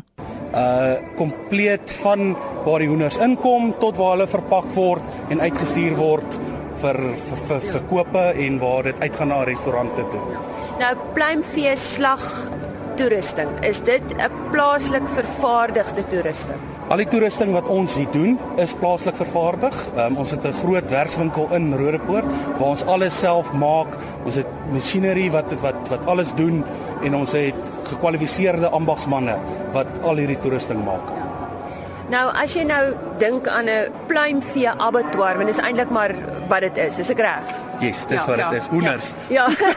Uh 0.57 0.95
kompleet 1.19 1.93
van 2.01 2.33
waar 2.65 2.81
die 2.81 2.89
hoenders 2.89 3.19
inkom 3.21 3.75
tot 3.77 4.01
waar 4.01 4.15
hulle 4.15 4.27
verpak 4.31 4.73
word 4.73 5.05
en 5.29 5.43
uitgestuur 5.45 5.93
word 5.99 6.39
vir 6.81 6.99
vir, 7.27 7.45
vir 7.51 7.63
verkope 7.69 8.25
en 8.47 8.57
waar 8.63 8.89
dit 8.89 9.05
uitgaan 9.05 9.29
na 9.29 9.43
restaurante 9.45 10.09
toe. 10.09 10.23
Nou 10.81 10.93
pluimvee 11.13 11.77
slag 11.77 12.25
toerusting, 12.95 13.49
is 13.65 13.81
dit 13.81 14.03
'n 14.17 14.31
plaaslik 14.51 15.07
vervaardigde 15.07 16.07
toerusting? 16.07 16.59
Al 16.89 16.97
die 16.97 17.07
toerusting 17.07 17.53
wat 17.53 17.67
ons 17.67 17.95
hier 17.95 18.11
doen 18.11 18.39
is 18.57 18.73
plaaslik 18.73 19.15
vervaardig. 19.15 19.73
Um, 19.97 20.17
ons 20.17 20.31
het 20.31 20.45
'n 20.45 20.51
groot 20.51 20.89
werkswinkel 20.89 21.47
in 21.51 21.73
Rodepoort 21.73 22.25
waar 22.57 22.69
ons 22.69 22.85
alles 22.85 23.19
self 23.19 23.53
maak. 23.53 23.87
Ons 24.25 24.35
het 24.35 24.47
masjinerie 24.71 25.31
wat 25.31 25.53
wat 25.61 25.87
wat 25.89 26.05
alles 26.05 26.33
doen 26.33 26.63
en 27.03 27.15
ons 27.15 27.31
het 27.31 27.55
gekwalifiseerde 27.83 28.69
ambagsmanne 28.69 29.35
wat 29.71 29.87
al 30.03 30.15
hierdie 30.15 30.39
toerusting 30.41 30.83
maak. 30.85 31.22
Nou 32.11 32.23
as 32.35 32.53
jy 32.55 32.63
nou 32.67 32.93
dink 33.19 33.47
aan 33.47 33.69
'n 33.69 33.91
pluimvee 34.07 34.69
abattoir, 34.69 35.35
want 35.39 35.47
dit 35.47 35.57
is 35.57 35.63
eintlik 35.63 35.89
maar 35.89 36.11
wat 36.47 36.61
dit 36.61 36.77
is. 36.77 36.99
Is 36.99 37.09
ek 37.09 37.19
reg? 37.19 37.45
Yes, 37.79 38.05
dis 38.07 38.21
ja, 38.21 38.27
wat 38.27 38.35
dit 38.35 38.45
ja, 38.45 38.51
is. 38.51 38.65
Hoenders. 38.65 39.05
Ja. 39.27 39.47
ja. 39.47 39.71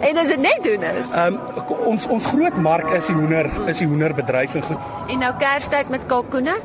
en 0.08 0.16
is 0.16 0.26
dit 0.26 0.40
net 0.40 0.60
hoenders? 0.62 1.10
Ehm 1.12 1.34
um, 1.34 1.40
ons 1.84 2.06
ons 2.06 2.26
groot 2.26 2.56
mark 2.56 2.90
is 2.90 3.06
die 3.06 3.14
hoender, 3.14 3.50
is 3.66 3.78
die 3.78 3.86
hoenderbedryf 3.86 4.54
en 4.54 4.62
goed. 4.62 4.78
En 5.08 5.18
nou 5.18 5.32
Kerstyd 5.38 5.88
met 5.88 6.00
kalkoene? 6.06 6.56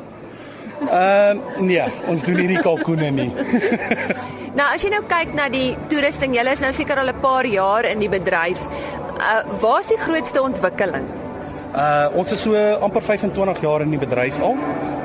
Ehm 0.90 1.40
um, 1.58 1.66
nee, 1.66 1.84
ons 2.06 2.22
doen 2.24 2.36
nie 2.36 2.48
die 2.48 2.60
kalkoene 2.60 3.10
nie. 3.10 3.32
nou 4.58 4.68
as 4.74 4.82
jy 4.82 4.90
nou 4.90 5.02
kyk 5.06 5.34
na 5.34 5.48
die 5.48 5.76
toerusting, 5.88 6.34
julle 6.34 6.50
is 6.50 6.60
nou 6.60 6.72
seker 6.72 6.98
al 6.98 7.12
'n 7.14 7.20
paar 7.20 7.46
jaar 7.46 7.84
in 7.84 7.98
die 7.98 8.08
bedryf. 8.08 8.66
Uh 9.20 9.42
waar's 9.60 9.86
die 9.86 10.00
grootste 10.00 10.42
ontwikkeling? 10.42 11.06
Uh 11.70 12.10
ons 12.18 12.32
is 12.34 12.40
so 12.42 12.58
amper 12.82 13.02
25 13.02 13.60
jaar 13.62 13.84
in 13.84 13.92
die 13.94 14.00
bedryf 14.00 14.40
al. 14.42 14.56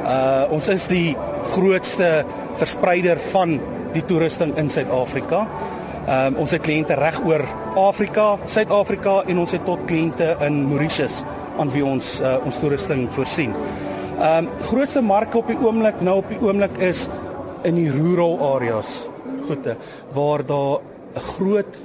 Uh 0.01 0.53
ons 0.55 0.67
is 0.73 0.87
die 0.89 1.15
grootste 1.53 2.25
verspreider 2.57 3.21
van 3.31 3.59
die 3.93 4.01
toerusting 4.05 4.55
in 4.57 4.69
Suid-Afrika. 4.69 5.45
Ehm 6.05 6.33
um, 6.33 6.39
ons 6.41 6.53
het 6.53 6.61
kliënte 6.65 6.97
reg 6.97 7.19
oor 7.25 7.41
Afrika, 7.81 8.35
Suid-Afrika 8.45 9.23
en 9.29 9.39
ons 9.41 9.53
het 9.53 9.63
tot 9.65 9.85
kliënte 9.89 10.35
in 10.45 10.63
Mauritius 10.69 11.21
aan 11.61 11.69
wie 11.73 11.85
ons 11.85 12.19
uh, 12.21 12.35
ons 12.45 12.59
toerusting 12.61 13.05
voorsien. 13.13 13.53
Ehm 14.17 14.45
um, 14.45 14.49
grootste 14.65 15.01
mark 15.05 15.37
op 15.37 15.49
die 15.49 15.57
oomblik 15.61 16.01
nou 16.01 16.17
op 16.23 16.33
die 16.33 16.41
oomblik 16.41 16.81
is 16.81 17.05
in 17.65 17.77
die 17.77 17.91
rural 17.93 18.37
areas. 18.55 19.03
Goeie 19.45 19.77
waar 20.17 20.45
daar 20.45 20.81
'n 21.13 21.25
groot 21.37 21.77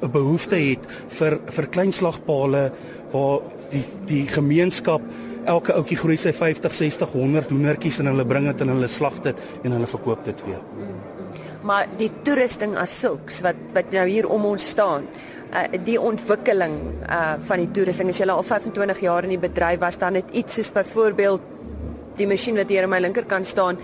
'n 0.00 0.10
behoefte 0.10 0.56
het 0.56 0.84
vir 1.08 1.40
vir 1.46 1.66
kleinslagpale 1.66 2.70
waar 3.12 3.40
die 3.72 3.84
die 4.08 4.24
gemeenskap 4.30 5.04
elke 5.48 5.74
ouetjie 5.78 5.96
groei 5.96 6.16
sy 6.20 6.32
50, 6.36 6.74
60, 6.74 7.12
100 7.14 7.52
hoendertjies 7.54 8.00
en 8.02 8.10
hulle 8.10 8.26
bring 8.28 8.48
dit 8.50 8.64
en 8.64 8.74
hulle 8.74 8.88
slag 8.90 9.20
dit 9.24 9.44
en 9.64 9.76
hulle 9.76 9.88
verkoop 9.88 10.24
dit 10.28 10.44
weer. 10.46 10.60
Maar 11.68 11.88
die 11.98 12.10
toerusting 12.24 12.76
as 12.80 12.94
sulks 13.00 13.42
wat 13.44 13.58
wat 13.76 13.92
nou 13.92 14.06
hier 14.08 14.28
om 14.30 14.46
ons 14.52 14.68
staan 14.74 15.06
uh, 15.52 15.64
die 15.84 15.98
ontwikkeling 16.00 16.76
uh, 17.08 17.34
van 17.48 17.64
die 17.64 17.70
toerusting 17.74 18.12
as 18.12 18.20
jy 18.20 18.28
al 18.32 18.44
25 18.46 19.02
jaar 19.04 19.26
in 19.26 19.34
die 19.34 19.42
bedryf 19.42 19.80
was 19.82 19.98
dan 20.00 20.20
het 20.20 20.30
iets 20.36 20.60
soos 20.60 20.70
byvoorbeeld 20.74 21.56
die 22.18 22.28
masjien 22.28 22.58
wat 22.58 22.70
hier 22.72 22.86
aan 22.86 22.94
my 22.94 23.02
linkerkant 23.02 23.46
staan 23.46 23.80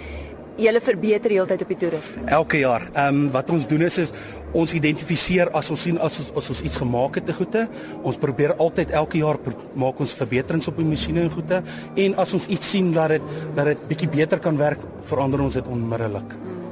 julle 0.61 0.81
verbeter 0.81 1.33
heeltyd 1.35 1.65
op 1.67 1.75
die 1.75 1.81
toerusting 1.83 2.31
elke 2.31 2.63
jaar 2.63 2.89
ehm 2.93 3.25
um, 3.25 3.31
wat 3.35 3.51
ons 3.51 3.67
doen 3.71 3.83
is 3.89 3.99
is 4.07 4.15
ons 4.55 4.75
identifiseer 4.79 5.51
as 5.53 5.71
ons 5.75 5.87
sien 5.89 5.99
as 5.99 6.19
ons, 6.23 6.33
as 6.41 6.51
ons 6.55 6.63
iets 6.63 6.81
gemaak 6.83 7.21
het 7.21 7.27
te 7.27 7.37
goede 7.37 7.67
ons 8.03 8.21
probeer 8.27 8.57
altyd 8.59 8.95
elke 9.03 9.19
jaar 9.19 9.41
maak 9.75 10.01
ons 10.01 10.17
verbeterings 10.17 10.71
op 10.71 10.79
die 10.81 10.89
masjiene 10.89 11.27
en 11.27 11.33
goede 11.35 11.63
en 12.07 12.19
as 12.25 12.35
ons 12.35 12.49
iets 12.49 12.75
sien 12.77 12.93
dat 12.95 13.17
dit 13.17 13.33
dat 13.55 13.73
dit 13.73 13.89
bietjie 13.93 14.13
beter 14.19 14.39
kan 14.39 14.59
werk 14.59 14.81
verander 15.11 15.43
ons 15.45 15.61
dit 15.61 15.73
onmiddellik 15.77 16.39
hmm. 16.39 16.65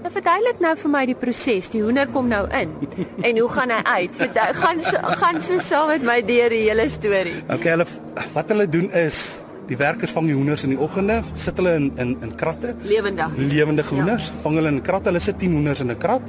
Nou 0.00 0.08
verduidelik 0.14 0.62
nou 0.64 0.72
vir 0.80 0.90
my 0.94 1.00
die 1.10 1.16
proses. 1.18 1.68
Die 1.74 1.82
hoender 1.84 2.08
kom 2.08 2.30
nou 2.32 2.46
in. 2.56 2.72
En 3.28 3.36
hoe 3.36 3.48
gaan 3.52 3.72
hy 3.74 3.80
uit? 3.84 4.16
Verdui 4.16 4.48
gaan 4.56 4.80
gaan 5.20 5.40
so 5.44 5.60
saam 5.60 5.90
met 5.92 6.06
my 6.06 6.16
deur 6.24 6.50
die 6.54 6.62
hele 6.64 6.88
storie. 6.88 7.36
Okay, 7.52 7.74
hulle 7.74 7.86
wat 8.32 8.52
hulle 8.54 8.66
doen 8.70 8.88
is 8.96 9.38
die 9.68 9.78
werkers 9.78 10.10
vang 10.16 10.26
die 10.26 10.34
hoenders 10.34 10.64
in 10.66 10.72
die 10.74 10.80
oggende, 10.82 11.20
sit 11.38 11.60
hulle 11.60 11.76
in 11.78 11.90
in 12.02 12.16
in 12.24 12.32
kratte. 12.34 12.72
Lewendig. 12.88 13.36
Lewendige 13.36 13.94
hoenders. 13.94 14.32
Ja. 14.32 14.40
Vang 14.46 14.56
hulle 14.58 14.72
in 14.74 14.80
kratte. 14.88 15.12
Hulle 15.12 15.22
sit 15.22 15.38
10 15.38 15.54
hoenders 15.58 15.84
in 15.84 15.92
'n 15.92 15.98
krat. 15.98 16.22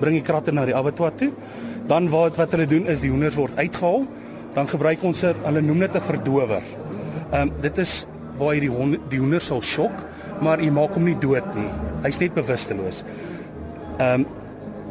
Bring 0.00 0.18
die 0.18 0.24
kratte 0.26 0.52
na 0.52 0.64
die 0.64 0.76
abattoir 0.76 1.14
toe. 1.14 1.30
Dan 1.86 2.08
wat 2.12 2.36
wat 2.40 2.56
hulle 2.56 2.66
doen 2.66 2.86
is 2.86 3.00
die 3.04 3.10
hoenders 3.10 3.38
word 3.38 3.58
uitgehaal. 3.58 4.06
Dan 4.54 4.68
gebruik 4.68 5.02
ons 5.06 5.20
hulle 5.26 5.62
noem 5.62 5.86
dit 5.86 5.94
'n 5.94 6.00
verdower. 6.00 6.62
Ehm 7.32 7.42
um, 7.42 7.52
dit 7.60 7.78
is 7.78 8.06
waar 8.38 8.54
jy 8.54 8.60
die 8.60 8.74
hoender 8.74 9.00
die 9.08 9.18
hoender 9.18 9.40
sal 9.40 9.62
skok 9.62 10.08
maar 10.40 10.60
jy 10.62 10.70
maak 10.72 10.96
hom 10.96 11.04
nie 11.08 11.16
dood 11.20 11.46
nie. 11.56 11.68
Hy's 12.06 12.20
net 12.20 12.36
bewusteloos. 12.36 13.04
Ehm 14.00 14.24
um, 14.24 14.28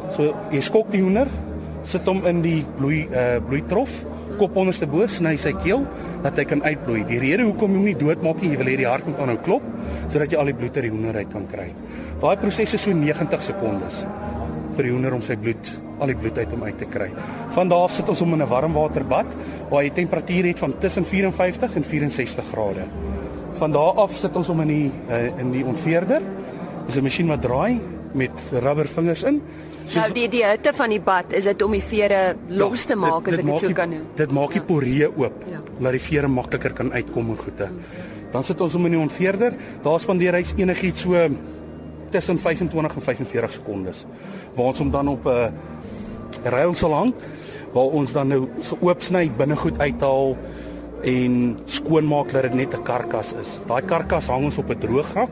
so 0.10 0.34
jy 0.50 0.62
skok 0.66 0.88
die 0.90 1.04
hoender, 1.04 1.30
sit 1.86 2.08
hom 2.10 2.24
in 2.26 2.42
die 2.42 2.64
bloei 2.78 3.04
uh 3.14 3.38
bloeitrof, 3.46 3.92
kop 4.40 4.56
onderste 4.58 4.88
bo, 4.90 5.06
sny 5.06 5.36
sy 5.38 5.52
keel 5.60 5.84
dat 6.24 6.40
hy 6.40 6.46
kan 6.50 6.64
uitbloei. 6.66 7.04
Die 7.10 7.20
rede 7.22 7.46
hoekom 7.46 7.76
jy 7.76 7.82
hom 7.82 7.90
nie 7.92 7.98
dood 8.00 8.24
maak 8.26 8.42
nie, 8.42 8.54
jy 8.54 8.62
wil 8.62 8.72
hê 8.72 8.78
die 8.80 8.90
hart 8.90 9.06
moet 9.10 9.22
aanhou 9.22 9.38
klop 9.46 9.66
sodat 10.10 10.34
jy 10.34 10.40
al 10.42 10.50
die 10.50 10.58
bloed 10.58 10.78
uit 10.78 10.88
die 10.88 10.94
hoender 10.94 11.20
uit 11.22 11.30
kan 11.30 11.46
kry. 11.50 11.68
Daai 12.24 12.36
proses 12.42 12.74
is 12.74 12.82
so 12.82 12.94
90 12.96 13.46
sekondes 13.52 14.02
die 14.84 14.92
hoender 14.92 15.14
om 15.14 15.22
sy 15.26 15.36
bloed 15.40 15.72
al 16.00 16.12
die 16.12 16.16
bloed 16.16 16.38
uit 16.38 16.52
hom 16.56 16.64
uit 16.64 16.78
te 16.80 16.88
kry. 16.90 17.10
Van 17.56 17.70
daar 17.72 17.88
af 17.88 17.94
sit 17.96 18.10
ons 18.10 18.20
hom 18.24 18.34
in 18.34 18.42
'n 18.44 18.48
warmwaterbad 18.48 19.28
waar 19.70 19.84
hy 19.84 19.90
temperatuur 19.90 20.46
het 20.46 20.60
van 20.60 20.78
tussen 20.80 21.06
54 21.06 21.76
en 21.76 21.84
64 21.84 22.46
grade. 22.52 22.86
Van 23.60 23.72
daar 23.72 23.94
af 24.00 24.16
sit 24.16 24.36
ons 24.36 24.48
hom 24.48 24.62
in 24.62 24.68
die 24.68 24.92
uh, 25.10 25.40
in 25.40 25.52
die 25.52 25.66
ontveerder. 25.66 26.22
Dis 26.86 26.96
'n 26.96 27.04
masjien 27.04 27.28
wat 27.28 27.42
draai 27.42 27.80
met 28.14 28.32
rubbervingers 28.52 29.24
in. 29.24 29.42
So 29.86 30.00
nou 30.00 30.14
die 30.14 30.28
die 30.30 30.46
hitte 30.46 30.74
van 30.74 30.90
die 30.90 31.02
bad 31.02 31.34
is 31.34 31.44
dit 31.44 31.62
om 31.62 31.72
die 31.72 31.84
vere 31.84 32.36
los 32.48 32.86
te 32.86 32.96
maak 32.96 33.26
ja, 33.26 33.34
as 33.34 33.40
ek 33.40 33.46
dit 33.46 33.60
so 33.60 33.74
kan 33.74 33.90
noem. 33.90 34.06
Dit 34.16 34.32
maak 34.32 34.52
die 34.52 34.62
ja. 34.62 34.66
poree 34.66 35.08
oop. 35.10 35.44
Ja. 35.50 35.62
Laat 35.80 35.92
die 35.92 36.02
vere 36.02 36.28
makliker 36.28 36.74
kan 36.74 36.94
uitkom 36.94 37.30
en 37.30 37.38
goeie. 37.38 37.68
Hmm. 37.68 37.80
Dan 38.32 38.44
sit 38.44 38.62
ons 38.62 38.74
hom 38.78 38.86
in 38.86 38.92
die 38.92 39.02
ontveerder. 39.02 39.56
Daar 39.82 40.00
spandeer 40.00 40.38
hy 40.38 40.44
enigiets 40.62 41.02
so 41.02 41.30
tussen 42.10 42.40
25 42.40 42.96
en 42.96 43.02
45 43.02 43.54
sekondes. 43.54 44.06
Waar 44.56 44.66
ons 44.66 44.80
hom 44.80 44.92
dan 44.92 45.08
op 45.08 45.26
'n 45.26 45.30
uh, 45.30 45.48
rail 46.44 46.74
sal 46.74 46.94
hang 46.94 47.14
waar 47.74 47.94
ons 47.94 48.14
dan 48.14 48.32
nou 48.32 48.42
so 48.64 48.78
oopsny 48.86 49.28
binnegoed 49.38 49.80
uithaal 49.80 50.36
en 51.08 51.36
skoonmaak 51.70 52.34
dat 52.34 52.50
dit 52.50 52.54
net 52.54 52.74
'n 52.74 52.84
karkas 52.84 53.34
is. 53.34 53.60
Daai 53.68 53.82
karkas 53.82 54.28
hang 54.28 54.44
ons 54.44 54.58
op 54.58 54.70
'n 54.70 54.80
droograk. 54.80 55.30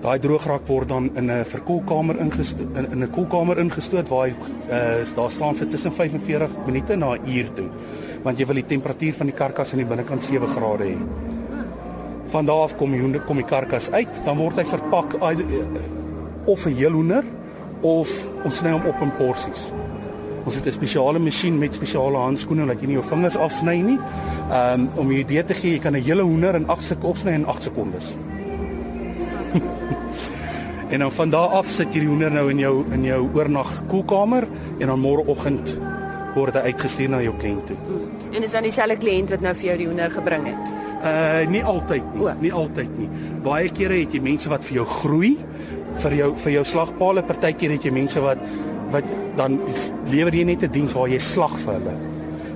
Daai 0.00 0.18
droograk 0.18 0.66
word 0.66 0.88
dan 0.88 1.10
in 1.16 1.30
'n 1.30 1.44
verkoelkamer 1.44 2.20
ingestoot 2.20 2.76
in, 2.76 2.90
in 2.90 3.02
'n 3.02 3.10
koelkamer 3.10 3.58
ingestoot 3.58 4.08
waar 4.08 4.26
hy 4.26 4.34
uh, 4.70 5.14
daar 5.14 5.30
staan 5.30 5.54
vir 5.54 5.68
tussen 5.68 5.92
45 5.92 6.50
minute 6.66 6.96
na 6.96 7.14
'n 7.14 7.20
uur 7.26 7.52
toe. 7.52 7.68
Want 8.22 8.38
jy 8.38 8.46
wil 8.46 8.54
die 8.54 8.66
temperatuur 8.66 9.12
van 9.14 9.26
die 9.26 9.34
karkas 9.34 9.72
aan 9.72 9.78
die 9.78 9.86
binnekant 9.86 10.24
7 10.24 10.48
grade 10.48 10.84
hê. 10.84 10.96
Van 12.28 12.44
daar 12.44 12.66
af 12.66 12.76
kom 12.76 12.92
die 12.92 13.00
hoender 13.00 13.20
kom 13.20 13.36
die 13.36 13.46
karkas 13.46 13.90
uit, 13.90 14.24
dan 14.24 14.36
word 14.36 14.56
hy 14.60 14.64
verpak 14.68 15.14
uh, 15.16 15.30
of 16.44 16.66
'n 16.66 16.74
heel 16.76 16.92
hoender 16.92 17.24
of 17.80 18.10
ons 18.44 18.56
sny 18.56 18.70
hom 18.70 18.84
op 18.86 19.00
in 19.00 19.12
porsies. 19.16 19.70
Ons 20.44 20.54
het 20.54 20.66
'n 20.66 20.72
spesiale 20.72 21.18
masjien 21.18 21.58
met 21.58 21.74
spesiale 21.74 22.16
handskoene 22.16 22.66
dat 22.66 22.80
jy 22.80 22.86
nie 22.86 22.96
jou 22.96 23.04
vingers 23.04 23.36
afsny 23.36 23.80
nie. 23.80 23.98
Um, 24.52 24.88
om 24.96 25.08
'n 25.08 25.12
idee 25.12 25.44
te 25.44 25.54
gee, 25.54 25.72
jy 25.72 25.78
kan 25.78 25.92
'n 25.92 26.02
hele 26.02 26.22
hoender 26.22 26.54
in 26.54 26.66
8 26.66 26.84
sekondes 26.84 27.10
opsny 27.10 27.32
in 27.32 27.46
8 27.46 27.62
sekondes. 27.62 28.16
en 30.92 30.98
dan 30.98 31.12
van 31.12 31.30
daar 31.30 31.48
af 31.48 31.66
sit 31.66 31.94
jy 31.94 32.00
die 32.00 32.08
hoender 32.08 32.32
nou 32.32 32.50
in 32.50 32.58
jou 32.58 32.84
in 32.92 33.04
jou 33.04 33.28
oornag 33.34 33.82
koelkamer 33.86 34.48
en 34.78 34.86
dan 34.86 35.00
môreoggend 35.00 35.78
word 36.34 36.54
hy 36.54 36.60
uitgestuur 36.60 37.08
na 37.08 37.22
jou 37.22 37.34
kliënt 37.36 37.66
toe. 37.66 37.76
En 38.32 38.42
is 38.42 38.50
dan 38.50 38.62
dieselfde 38.62 38.96
kliënt 38.96 39.30
wat 39.30 39.40
nou 39.40 39.54
vir 39.54 39.64
jou 39.64 39.76
die 39.76 39.86
hoender 39.86 40.10
gebring 40.10 40.46
het? 40.46 40.87
Uh 40.98 41.44
nie 41.46 41.62
altyd 41.62 42.14
nie, 42.14 42.22
o. 42.22 42.32
nie 42.40 42.52
altyd 42.52 42.98
nie. 42.98 43.08
Baie 43.44 43.70
kere 43.70 44.00
het 44.00 44.14
jy 44.14 44.20
mense 44.20 44.50
wat 44.50 44.64
vir 44.66 44.80
jou 44.80 44.86
groei 44.98 45.36
vir 46.02 46.14
jou 46.18 46.32
vir 46.38 46.52
jou 46.58 46.64
slagpale, 46.64 47.22
partykeer 47.26 47.76
het 47.76 47.86
jy 47.86 47.94
mense 47.94 48.22
wat 48.22 48.42
wat 48.92 49.08
dan 49.38 49.58
lewer 50.10 50.34
jy 50.34 50.44
net 50.44 50.62
'n 50.64 50.72
diens 50.72 50.94
waar 50.94 51.08
jy 51.08 51.18
slag 51.18 51.54
vir 51.64 51.74
hulle. 51.74 51.96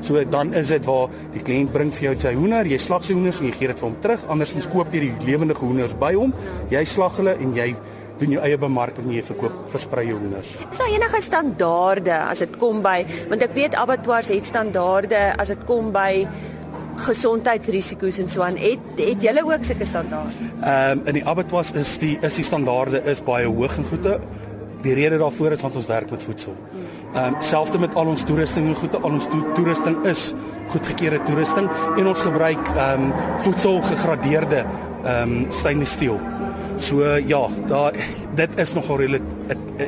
So 0.03 0.25
dan 0.25 0.55
is 0.55 0.69
dit 0.69 0.85
waar 0.85 1.09
die 1.33 1.41
kliënt 1.41 1.73
bring 1.73 1.93
vir 1.95 2.03
jou 2.03 2.15
sy 2.19 2.35
hoender, 2.35 2.67
jy 2.67 2.79
slag 2.79 3.05
sy 3.05 3.15
hoenders 3.15 3.41
en 3.41 3.47
jy 3.47 3.53
gee 3.53 3.69
dit 3.69 3.81
vir 3.81 3.89
hom 3.89 4.01
terug. 4.01 4.21
Andersins 4.29 4.67
koop 4.67 4.93
jy 4.93 5.01
die 5.01 5.27
lewende 5.27 5.55
hoenders 5.55 5.95
by 5.95 6.15
hom. 6.15 6.35
Jy 6.71 6.85
slag 6.85 7.17
hulle 7.17 7.37
en 7.39 7.55
jy 7.55 7.77
doen 8.19 8.35
jou 8.37 8.43
eie 8.43 8.59
bemarking 8.59 9.07
en 9.07 9.15
jy 9.17 9.23
verkoop 9.23 9.69
versprei 9.73 10.07
jou 10.09 10.19
hoenders. 10.19 10.57
Is 10.71 10.79
daar 10.79 10.91
enige 10.91 11.21
standaarde 11.23 12.19
as 12.29 12.39
dit 12.45 12.57
kom 12.59 12.83
by 12.83 13.05
want 13.31 13.43
ek 13.43 13.55
weet 13.55 13.75
abattoirs 13.79 14.29
het 14.35 14.47
standaarde 14.47 15.23
as 15.39 15.49
dit 15.55 15.65
kom 15.67 15.93
by 15.95 16.27
gesondheidsrisiko's 16.97 18.19
en 18.19 18.29
so 18.29 18.43
aan. 18.43 18.57
Het 18.57 18.79
het 18.97 19.23
julle 19.23 19.45
ook 19.45 19.65
sulke 19.65 19.85
standaarde? 19.85 20.49
Ehm 20.61 20.99
um, 20.99 21.03
in 21.05 21.13
die 21.21 21.27
abattoirs 21.27 21.73
is 21.73 21.99
die 21.99 22.19
is 22.21 22.35
die 22.35 22.45
standaarde 22.45 23.03
is 23.05 23.23
baie 23.25 23.47
hoog 23.47 23.77
en 23.77 23.85
goeie 23.85 24.19
Die 24.83 24.95
rede 24.95 25.19
daarvoor 25.19 25.53
is 25.55 25.61
want 25.63 25.77
ons 25.79 25.87
werk 25.87 26.11
met 26.11 26.23
voedsel. 26.23 26.57
Ehm 27.15 27.35
um, 27.35 27.37
selfs 27.41 27.79
met 27.79 27.95
al 27.95 28.07
ons 28.07 28.23
toerusting 28.23 28.67
en 28.67 28.75
goede, 28.75 28.99
al 28.99 29.11
ons 29.11 29.29
to 29.29 29.53
toerusting 29.55 30.05
is 30.05 30.33
goedgekeurde 30.69 31.23
toerusting 31.23 31.69
en 31.97 32.07
ons 32.07 32.21
gebruik 32.21 32.73
ehm 32.77 33.03
um, 33.03 33.13
voedsel 33.39 33.83
gegradeerde 33.83 34.65
ehm 35.05 35.37
um, 35.37 35.47
stainless 35.51 35.93
steel. 35.93 36.21
So 36.77 37.05
ja, 37.27 37.49
daar 37.69 37.93
dit 38.35 38.49
is 38.57 38.73
nogal 38.73 38.99
'n 38.99 39.21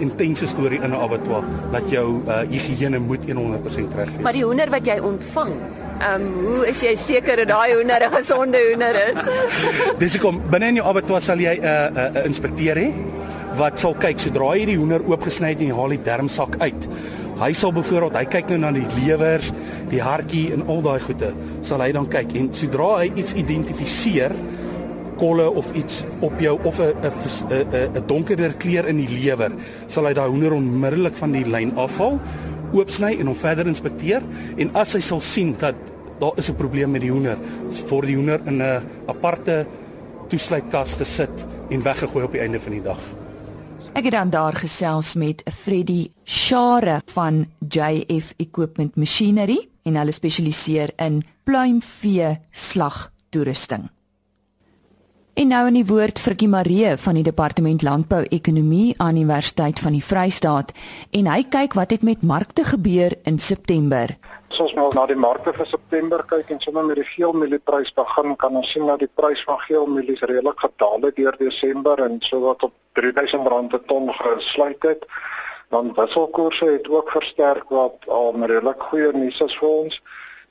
intense 0.01 0.47
storie 0.47 0.81
in 0.81 0.91
'n 0.91 0.95
abattoir 0.95 1.43
dat 1.73 1.91
jou 1.91 2.21
uh, 2.27 2.41
higiëne 2.51 2.99
moet 2.99 3.21
100% 3.27 3.95
reg 3.95 4.09
wees. 4.09 4.23
Maar 4.23 4.33
die 4.33 4.45
hoender 4.45 4.71
wat 4.71 4.87
jy 4.87 4.99
ontvang, 4.99 5.53
ehm 5.99 6.21
um, 6.21 6.45
hoe 6.45 6.67
is 6.67 6.81
jy 6.81 6.95
seker 6.95 7.37
dat 7.37 7.49
daai 7.49 7.75
hoender 7.75 8.03
'n 8.09 8.13
gesonde 8.13 8.59
hoender 8.69 8.95
is? 8.95 9.21
Dis 10.03 10.19
kom 10.19 10.41
binne 10.51 10.67
in 10.67 10.75
jou 10.75 10.87
abattoir 10.87 11.21
sal 11.21 11.39
jy 11.39 11.59
'n 11.61 11.65
uh, 11.65 11.89
'n 11.91 11.97
uh, 11.97 12.17
uh, 12.17 12.25
inspekteur 12.25 12.77
hê 12.77 12.93
wat 13.57 13.79
sal 13.79 13.95
kyk 13.95 14.19
sodra 14.19 14.57
jy 14.57 14.65
die 14.67 14.77
hoender 14.77 15.01
oopgesny 15.07 15.49
het 15.49 15.61
en 15.61 15.67
jy 15.67 15.75
haal 15.75 15.89
die 15.89 16.03
darmsak 16.03 16.57
uit. 16.59 16.89
Hy 17.39 17.53
sal 17.53 17.73
byvoorbeeld 17.73 18.17
hy 18.17 18.25
kyk 18.25 18.49
nou 18.49 18.59
na 18.59 18.71
die 18.73 18.87
lewer, 18.99 19.43
die 19.91 20.03
hartjie 20.03 20.53
en 20.53 20.67
al 20.67 20.83
daai 20.83 21.01
goede, 21.01 21.33
sal 21.63 21.81
hy 21.81 21.93
dan 21.93 22.07
kyk 22.09 22.35
en 22.35 22.53
sodra 22.55 22.99
hy 22.99 23.13
iets 23.15 23.35
identifiseer 23.35 24.35
kolle 25.19 25.51
of 25.51 25.73
iets 25.73 26.05
op 26.21 26.41
jou 26.41 26.59
of 26.65 26.79
'n 26.81 26.95
'n 27.03 27.97
'n 27.97 28.07
donkerder 28.07 28.55
kleur 28.57 28.87
in 28.87 28.97
die 28.97 29.09
lewer, 29.09 29.53
sal 29.87 30.07
hy 30.07 30.13
daai 30.13 30.29
hoender 30.29 30.53
onmiddellik 30.53 31.17
van 31.17 31.33
die 31.33 31.45
lyn 31.45 31.77
afhaal, 31.77 32.21
oopsny 32.73 33.17
en 33.21 33.27
hom 33.27 33.37
verder 33.37 33.67
inspekteer 33.67 34.23
en 34.57 34.75
as 34.75 34.93
hy 34.93 35.01
sal 35.01 35.21
sien 35.21 35.55
dat 35.59 35.75
daar 36.21 36.33
is 36.37 36.51
'n 36.51 36.55
probleem 36.55 36.91
met 36.91 37.01
die 37.01 37.11
hoender, 37.11 37.39
word 37.89 38.07
die 38.07 38.17
hoender 38.17 38.41
in 38.47 38.63
'n 38.63 38.83
aparte 39.07 39.67
toesluitkas 40.29 40.95
gesit 40.95 41.47
en 41.71 41.83
weggegooi 41.83 42.25
op 42.25 42.33
die 42.33 42.41
einde 42.41 42.61
van 42.61 42.73
die 42.73 42.83
dag. 42.83 43.01
Ek 43.95 44.05
het 44.05 44.13
dan 44.13 44.31
daar 44.31 44.55
gesels 44.55 45.15
met 45.15 45.43
Freddy 45.53 46.09
Share 46.25 47.01
van 47.13 47.47
JF 47.69 48.33
Equipment 48.37 48.97
Machinery 48.97 49.69
en 49.83 49.97
hulle 49.97 50.13
spesialiseer 50.13 50.91
in 50.97 51.23
pluimvee 51.45 52.39
slag 52.51 53.13
toerusting. 53.31 53.91
En 55.35 55.49
nou 55.51 55.65
in 55.67 55.75
die 55.75 55.87
woord 55.87 56.21
Frikkie 56.23 56.47
Maree 56.47 56.93
van 57.03 57.17
die 57.19 57.25
Departement 57.27 57.83
Landbou 57.83 58.21
Ekonomie 58.37 58.95
aan 59.03 59.17
Universiteit 59.19 59.81
van 59.83 59.97
die 59.97 60.03
Vrystaat 60.07 60.71
en 61.11 61.27
hy 61.27 61.41
kyk 61.51 61.75
wat 61.75 61.91
het 61.91 62.05
met 62.07 62.23
markte 62.23 62.63
gebeur 62.69 63.17
in 63.27 63.41
September. 63.43 64.13
As 64.53 64.61
ons 64.63 64.77
nou 64.79 64.85
na 64.95 65.09
die 65.11 65.19
markte 65.19 65.51
vir 65.57 65.67
September 65.67 66.23
kyk 66.31 66.53
en 66.55 66.63
sommer 66.63 66.87
met 66.87 67.01
die 67.01 67.09
geelmielie-prys 67.09 67.91
begin, 67.99 68.37
kan 68.39 68.55
ons 68.61 68.71
sien 68.71 68.87
dat 68.87 69.03
die 69.03 69.11
prys 69.19 69.43
van 69.49 69.59
geelmielies 69.65 70.23
redelik 70.23 70.63
gedaal 70.63 71.03
het 71.09 71.19
deur 71.19 71.39
Desember 71.43 72.05
en 72.07 72.21
so 72.23 72.39
wat 72.47 72.63
op 72.69 73.03
R3000 73.03 73.75
per 73.75 73.83
ton 73.91 74.07
gesluit 74.21 74.87
het. 74.87 75.03
Dan 75.75 75.91
wisselkoerse 75.99 76.77
het 76.77 76.87
ook 76.89 77.11
versterk 77.11 77.75
wat 77.75 78.07
al 78.07 78.39
redelik 78.39 78.87
goeie 78.93 79.11
nuus 79.19 79.43
is 79.43 79.59
vir 79.59 79.75
ons. 79.83 79.99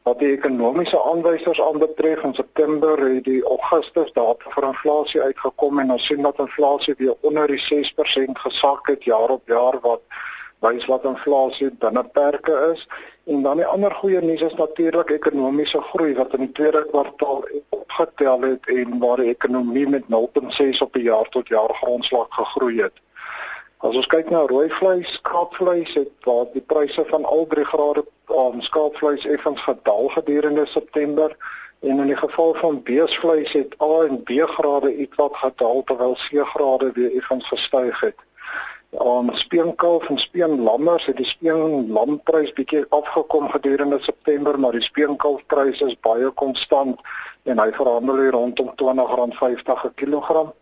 Wat 0.04 0.20
die 0.20 0.34
ekonomiese 0.34 1.00
aanwysers 1.04 1.62
aanbetref, 1.62 2.24
in 2.28 2.34
September 2.34 3.00
het 3.00 3.24
die 3.24 3.44
Augustus 3.48 4.12
data 4.12 4.50
vir 4.56 4.66
inflasie 4.68 5.22
uitgekom 5.22 5.80
en 5.80 5.94
ons 5.96 6.08
sien 6.10 6.26
dat 6.26 6.42
inflasie 6.44 6.96
weer 7.00 7.14
onder 7.30 7.48
die 7.48 7.62
6% 7.64 8.42
gesak 8.46 8.90
het 8.92 9.08
jaar 9.08 9.32
op 9.38 9.48
jaar 9.48 9.80
wat 9.86 10.04
wys 10.66 10.90
wat 10.92 11.08
inflasie 11.08 11.70
binne 11.86 12.04
perke 12.20 12.58
is. 12.74 12.84
En 13.32 13.48
dan 13.48 13.64
die 13.64 13.70
ander 13.76 13.96
goeie 14.02 14.20
nuus 14.22 14.44
is 14.44 14.60
natuurlik 14.60 15.16
ekonomiese 15.16 15.80
groei 15.94 16.12
wat 16.20 16.36
in 16.36 16.44
die 16.50 16.52
tweede 16.60 16.84
kwartaal 16.92 17.48
opgetel 17.70 18.44
het 18.50 18.68
en 18.76 19.00
waar 19.00 19.24
die 19.24 19.32
ekonomie 19.32 19.88
met 19.88 20.12
0.6 20.12 20.84
op 20.84 21.00
die 21.00 21.08
jaar 21.08 21.30
tot 21.32 21.48
jaar 21.48 21.72
grondslag 21.80 22.28
gegroei 22.30 22.82
het. 22.82 23.00
As 23.84 23.98
ons 24.00 24.08
kyk 24.08 24.30
na 24.32 24.46
rooi 24.48 24.70
vleis, 24.72 25.10
skaapvleis 25.18 25.90
het 25.98 26.12
waar 26.24 26.46
die 26.54 26.62
pryse 26.72 27.04
van 27.10 27.26
al 27.28 27.42
drie 27.52 27.66
grade 27.68 28.06
aan 28.32 28.54
um, 28.56 28.62
skaapvleis 28.64 29.26
effens 29.28 29.60
gedaal 29.62 30.08
gedurende 30.14 30.64
September 30.72 31.36
en 31.82 32.00
in 32.00 32.08
die 32.08 32.16
geval 32.16 32.54
van 32.62 32.80
beesvleis 32.88 33.52
het 33.52 33.76
A 33.84 34.06
en 34.06 34.22
B 34.24 34.38
grade 34.54 34.94
ietwat 35.04 35.36
gedaal 35.42 35.84
terwyl 35.84 36.16
C 36.16 36.46
grade 36.54 36.94
weer 36.96 37.18
effens 37.20 37.48
gestyg 37.52 38.00
het. 38.00 38.24
Aan 39.04 39.30
um, 39.34 39.36
speenkalf 39.36 40.08
en 40.08 40.18
speenlammers 40.18 41.10
het 41.12 41.20
die 41.20 41.28
speenlamprys 41.28 42.56
bietjie 42.56 42.86
afgekom 42.90 43.52
gedurende 43.52 44.00
September, 44.08 44.60
maar 44.60 44.80
die 44.80 44.88
speenkalfprys 44.88 45.84
is 45.84 46.00
baie 46.08 46.32
konstant 46.32 47.04
en 47.44 47.60
hy 47.60 47.72
verhandel 47.76 48.24
hier 48.24 48.36
rondom 48.40 48.72
R20.50 48.80 49.80
per 49.84 49.92
kilogram. 50.00 50.56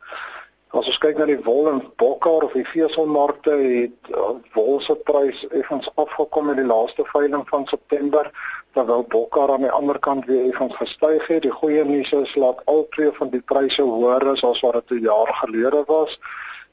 As 0.72 0.88
ons 0.88 1.00
kyk 1.04 1.18
na 1.20 1.26
die 1.28 1.40
wol 1.44 1.66
en 1.68 1.82
bokkar 2.00 2.46
of 2.48 2.54
die 2.56 2.64
veselmarkte 2.64 3.52
het 3.60 4.12
uh, 4.16 4.30
wol 4.56 4.78
se 4.80 4.94
prys 5.10 5.42
effens 5.60 5.90
afgekom 6.00 6.54
in 6.54 6.62
die 6.62 6.68
laaste 6.70 7.04
veiling 7.10 7.44
van 7.50 7.66
September 7.68 8.30
terwyl 8.78 9.04
bokkar 9.12 9.52
aan 9.52 9.66
die 9.66 9.74
ander 9.76 10.00
kant 10.00 10.30
weer 10.30 10.46
effens 10.48 10.78
gestyg 10.80 11.26
het. 11.28 11.42
Die 11.44 11.52
goeie 11.52 11.84
nuus 11.84 12.14
is 12.16 12.32
dat 12.40 12.62
al 12.72 12.86
twee 12.96 13.12
van 13.18 13.34
die 13.34 13.42
pryse 13.52 13.84
hoër 13.84 14.30
is 14.32 14.46
as 14.48 14.64
wat 14.64 14.80
dit 14.80 15.02
'n 15.02 15.10
jaar 15.10 15.34
gelede 15.42 15.84
was. 15.92 16.16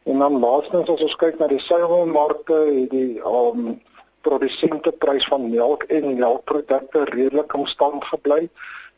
En 0.07 0.23
dan 0.23 0.39
laastens 0.39 0.95
as 0.95 1.03
ons 1.09 1.17
kyk 1.17 1.39
na 1.39 1.51
die 1.51 1.61
suiwelmarkte 1.67 2.55
het 2.55 2.91
die 2.95 3.19
um 3.27 3.83
produsente 4.21 4.93
prys 4.93 5.27
van 5.27 5.51
melk 5.51 5.83
en 5.83 6.15
melkprodukte 6.15 7.05
redelik 7.05 7.49
konstant 7.49 8.05
gebly 8.05 8.49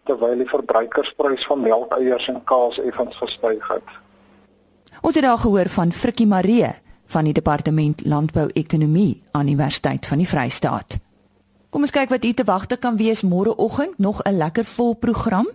terwyl 0.04 0.36
die 0.36 0.52
verbruikersprys 0.52 1.46
van 1.46 1.60
melkeiers 1.60 2.28
en 2.28 2.44
kaas 2.44 2.78
effens 2.78 3.16
gestyg 3.16 3.68
het. 3.68 3.88
Ons 5.00 5.14
het 5.14 5.24
daar 5.24 5.38
gehoor 5.38 5.68
van 5.68 5.92
Frikkie 5.92 6.26
Maree 6.26 6.70
van 7.06 7.24
die 7.24 7.32
Departement 7.32 8.04
Landbou 8.04 8.48
Ekonomie 8.52 9.22
aan 9.30 9.48
Universiteit 9.48 10.06
van 10.06 10.18
die 10.18 10.28
Vrystaat. 10.28 10.98
Kom 11.70 11.86
ons 11.86 11.94
kyk 11.94 12.10
wat 12.10 12.24
u 12.24 12.32
te 12.32 12.44
wagte 12.44 12.76
kan 12.76 12.96
wees 12.98 13.22
môreoggend, 13.22 13.98
nog 13.98 14.22
'n 14.22 14.36
lekker 14.36 14.64
vol 14.64 14.94
program. 14.94 15.48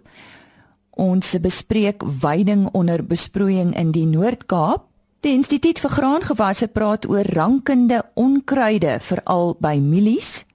Ons 0.90 1.40
bespreek 1.40 2.04
veiding 2.06 2.70
onder 2.72 3.06
besproeiing 3.06 3.76
in 3.76 3.92
die 3.92 4.06
Noord-Kaap. 4.06 4.84
Die 5.20 5.34
Instituut 5.34 5.80
vir 5.80 5.90
Graangewasse 5.90 6.68
praat 6.68 7.10
oor 7.10 7.24
rankende 7.24 8.04
onkruide 8.14 8.98
veral 9.00 9.56
by 9.60 9.80
mielies 9.80 10.46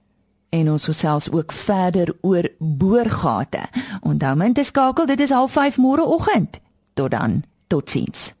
en 0.49 0.71
ons 0.71 0.83
gesels 0.83 1.31
ook 1.31 1.51
verder 1.51 2.15
oor 2.21 2.49
boorgate. 2.59 3.63
Onthou 4.01 4.35
men 4.35 4.53
te 4.53 4.63
skakel, 4.63 5.05
dit 5.05 5.19
is 5.19 5.31
05:30 5.31 5.77
môreoggend. 5.77 6.59
Tot 6.93 7.11
dan. 7.11 7.43
Totsiens. 7.67 8.40